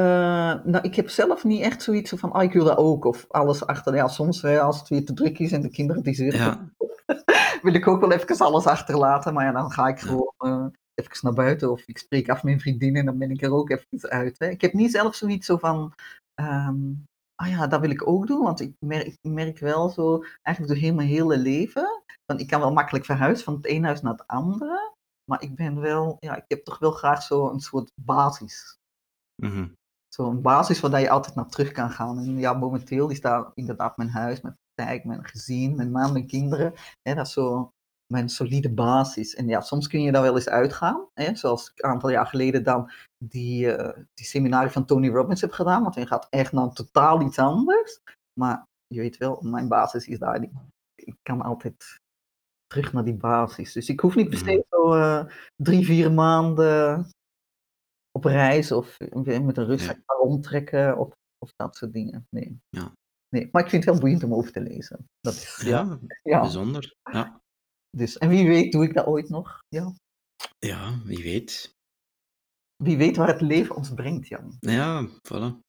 [0.63, 3.65] nou, ik heb zelf niet echt zoiets van, ah, ik wil dat ook, of alles
[3.65, 3.95] achter.
[3.95, 6.69] Ja, soms hè, als het weer te druk is en de kinderen die zitten, Ja.
[7.61, 9.33] wil ik ook wel even alles achterlaten.
[9.33, 12.59] Maar ja, dan ga ik gewoon even naar buiten of ik spreek af met mijn
[12.59, 14.39] vriendin en dan ben ik er ook even uit.
[14.39, 14.47] Hè.
[14.49, 15.93] Ik heb niet zelf zoiets zo van,
[16.33, 16.93] ehm,
[17.35, 20.67] ah ja, dat wil ik ook doen, want ik merk, ik merk wel zo, eigenlijk
[20.75, 24.01] door heel mijn hele leven, van ik kan wel makkelijk verhuizen van het ene huis
[24.01, 24.93] naar het andere,
[25.31, 28.79] maar ik ben wel, ja, ik heb toch wel graag zo een soort basis
[29.41, 29.67] Mhm.
[30.07, 32.17] zo'n basis waar je altijd naar terug kan gaan.
[32.17, 36.27] En ja, momenteel is daar inderdaad mijn huis, mijn praktijk, mijn gezin, mijn man, mijn
[36.27, 36.73] kinderen.
[37.01, 37.71] Hè, dat is zo
[38.11, 39.35] mijn solide basis.
[39.35, 41.07] En ja, soms kun je daar wel eens uitgaan.
[41.13, 42.91] Hè, zoals ik een aantal jaar geleden dan
[43.25, 45.83] die, eh die seminarie van Tony Robbins heb gedaan.
[45.83, 47.99] Want hij gaat echt naar totaal iets anders.
[48.39, 50.41] Maar je weet wel, mijn basis is daar.
[50.43, 50.51] Ik,
[50.95, 51.99] ik kan altijd
[52.67, 53.73] terug naar die basis.
[53.73, 57.09] Dus ik hoef niet per se zo eh, drie, vier maanden
[58.11, 58.97] op reis of
[59.43, 60.15] met een rugzak Ja.
[60.15, 62.25] rondtrekken of, of dat soort dingen.
[62.29, 62.59] Nee.
[62.69, 62.91] Ja.
[63.35, 63.49] nee.
[63.51, 65.05] Maar ik vind het wel boeiend om over te lezen.
[65.19, 65.61] Dat is.
[65.65, 66.39] Ja, Ja.
[66.41, 66.95] bijzonder.
[67.11, 67.40] Ja.
[67.97, 69.59] Dus, en wie weet doe ik dat ooit nog.
[69.67, 69.93] Ja.
[70.59, 71.75] ja, wie weet.
[72.83, 74.57] Wie weet waar het leven ons brengt, Jan.
[74.59, 75.59] Ja, voilà.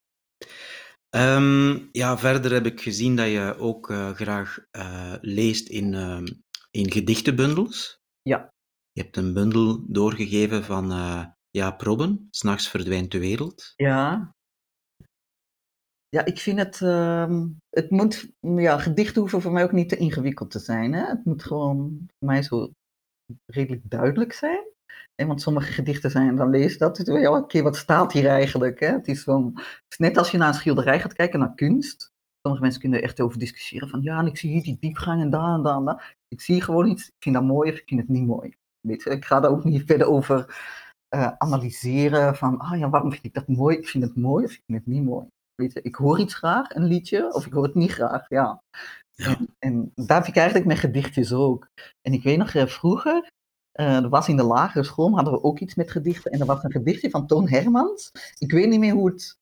[1.09, 6.27] Ehm, ja, verder heb ik gezien dat je ook eh, graag eh, leest in, ehm,
[6.71, 7.99] in gedichtenbundels.
[8.23, 8.51] Ja.
[8.93, 13.73] Je hebt een bundel doorgegeven van eh Jaap Robben, S'nachts verdwijnt de wereld.
[13.77, 14.35] Ja.
[16.17, 19.97] Ja, ik vind het, ehm, het moet, ja, gedichten hoeven voor mij ook niet te
[19.97, 20.93] ingewikkeld te zijn.
[20.93, 21.07] Hè?
[21.07, 22.73] Het moet gewoon voor mij zo
[23.47, 24.65] redelijk duidelijk zijn.
[25.15, 28.81] En want sommige gedichten zijn, dan lees je dat, ja, oké, wat staat hier eigenlijk?
[28.81, 28.87] Hè?
[28.87, 29.27] Het, is
[29.89, 32.13] is net als je naar een schilderij gaat kijken, naar kunst.
[32.43, 35.23] Sommige mensen kunnen er echt over discussiëren van, ja, en ik zie hier die diepgang
[35.23, 36.01] en daar en daar en.
[36.29, 38.57] Ik zie gewoon iets, ik vind dat mooi of ik vind het niet mooi.
[38.81, 40.47] Weet je, ik ga daar ook niet verder over
[41.15, 43.77] uh, analyseren van, ah ja, waarom vind ik dat mooi?
[43.77, 45.27] Ik vind het mooi of ik vind het niet mooi.
[45.63, 48.63] Ik hoor iets graag, een liedje, of ik hoor het niet graag, ja.
[49.15, 49.27] ja.
[49.27, 51.69] En, en daar heb ik eigenlijk met gedichtjes ook.
[52.01, 53.31] En ik weet nog, uh, vroeger,
[53.81, 56.31] uh, er was in de lagere school, hadden we ook iets met gedichten.
[56.31, 58.11] En er was een gedichtje van Toon Hermans.
[58.39, 59.37] Ik weet niet meer hoe het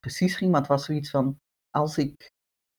[0.00, 1.38] precies ging, maar het was zoiets van,
[1.70, 2.30] als ik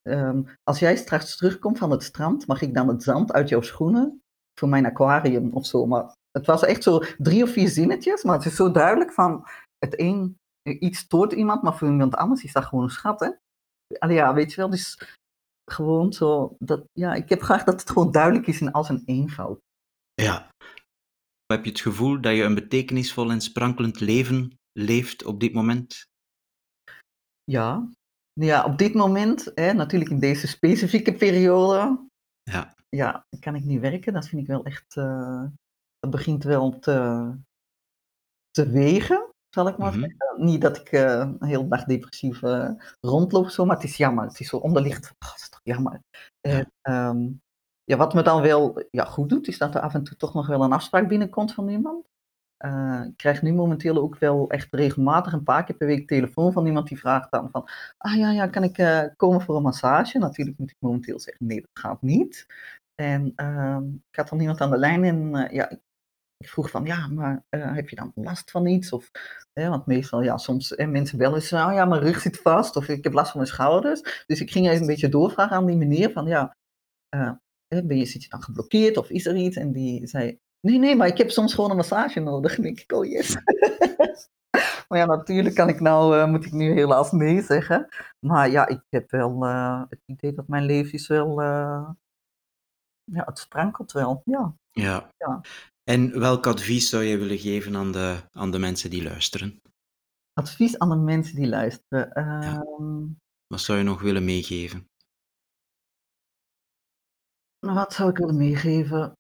[0.10, 3.62] Um, als jij straks terugkomt van het strand, mag ik dan het zand uit jouw
[3.62, 4.22] schoenen
[4.60, 5.86] voor mijn aquarium of zo.
[5.86, 9.48] Maar het was echt zo drie of vier zinnetjes, maar het is zo duidelijk van
[9.78, 13.30] het een, iets stoort iemand, maar voor iemand anders is dat gewoon een schat, hè?
[14.00, 15.18] Allee, ja, weet je wel, dus
[15.72, 19.02] gewoon zo, dat, ja, ik heb graag dat het gewoon duidelijk is in al zijn
[19.06, 19.60] eenvoud.
[20.14, 20.50] Ja.
[21.46, 26.04] Heb je het gevoel dat je een betekenisvol en sprankelend leven leeft op dit moment?
[27.44, 27.90] Ja,
[28.34, 32.08] ja, op dit moment, hè, natuurlijk in deze specifieke periode,
[32.44, 32.76] ja.
[32.90, 34.14] ja, kan ik niet werken.
[34.14, 35.46] Dat vind ik wel echt, uh,
[36.00, 37.32] dat begint wel te,
[38.52, 40.10] te wegen, zal ik maar mm -hmm.
[40.18, 40.46] zeggen.
[40.46, 42.70] Niet dat ik uh, heel dag depressief uh,
[43.02, 44.26] rondloop, zo, maar het is jammer.
[44.26, 46.02] Het is zo onderliggend, oh, dat is toch jammer.
[46.42, 46.66] Ja.
[46.82, 47.42] En, um,
[47.84, 50.34] ja, wat me dan wel ja, goed doet, is dat er af en toe toch
[50.34, 52.06] nog wel een afspraak binnenkomt van iemand.
[52.66, 56.52] Uh, ik krijg nu momenteel ook wel echt regelmatig een paar keer per week telefoon
[56.52, 60.18] van iemand die vraagt dan van, ah ja, ja, kan ik komen voor een massage?
[60.18, 62.46] Natuurlijk moet ik momenteel zeggen, nee, dat gaat niet.
[62.96, 63.78] En uh,
[64.10, 65.72] ik had dan iemand aan de lijn en ja,
[66.44, 68.92] ik vroeg van, ja, maar heb je dan last van iets?
[68.92, 69.12] Of,
[69.54, 73.04] want meestal, ja, soms mensen bellen eens, oh ja, mijn rug zit vast of ik
[73.04, 74.24] heb last van mijn schouders.
[74.26, 76.56] Dus ik ging even een beetje doorvragen aan die meneer van, ja,
[77.68, 79.58] ben je, zit je dan geblokkeerd of is er iets?
[79.58, 82.56] En die zei, Nee, nee, maar ik heb soms gewoon een massage nodig.
[82.58, 83.38] En denk ik, oh yes.
[84.88, 87.88] maar ja, natuurlijk kan ik nou, uh, moet ik nu helaas nee zeggen.
[88.20, 89.46] Maar ja, ik heb wel
[89.90, 91.42] het idee dat mijn leven is wel,
[93.04, 94.56] ja, het sprankelt wel, ja.
[94.72, 95.10] ja.
[95.18, 95.42] Ja.
[95.84, 99.62] En welk advies zou je willen geven aan de, aan de mensen die luisteren?
[100.34, 102.10] Advies aan de mensen die luisteren?
[102.14, 102.66] Ja.
[103.48, 104.88] Wat zou je nog willen meegeven?
[107.60, 109.18] Wat zou ik willen meegeven?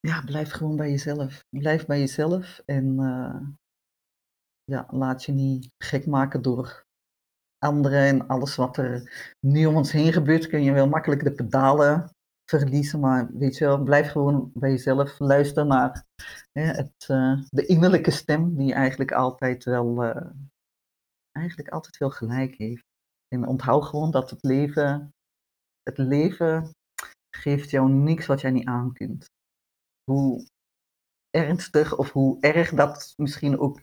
[0.00, 1.44] Ja, blijf gewoon bij jezelf.
[1.48, 3.48] Blijf bij jezelf en uh,
[4.64, 6.84] ja, laat je niet gek maken door
[7.58, 10.46] anderen en alles wat er nu om ons heen gebeurt.
[10.46, 12.14] Kun je wel makkelijk de pedalen
[12.50, 15.18] verliezen, maar weet je wel, blijf gewoon bij jezelf.
[15.18, 16.04] Luister naar
[16.52, 20.26] hè, het, uh, de innerlijke stem die eigenlijk altijd wel, uh,
[21.32, 22.84] eigenlijk altijd wel gelijk heeft.
[23.28, 25.10] En onthoud gewoon dat het leven,
[25.82, 26.70] het leven
[27.36, 29.26] geeft jou niks wat jij niet aan kunt
[30.10, 30.46] hoe
[31.30, 33.80] ernstig of hoe erg dat misschien ook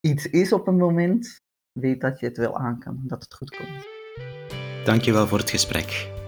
[0.00, 1.36] iets is op een moment,
[1.80, 3.86] weet dat je het wel aan kan, dat het goed komt.
[4.84, 6.22] Dankjewel voor het gesprek.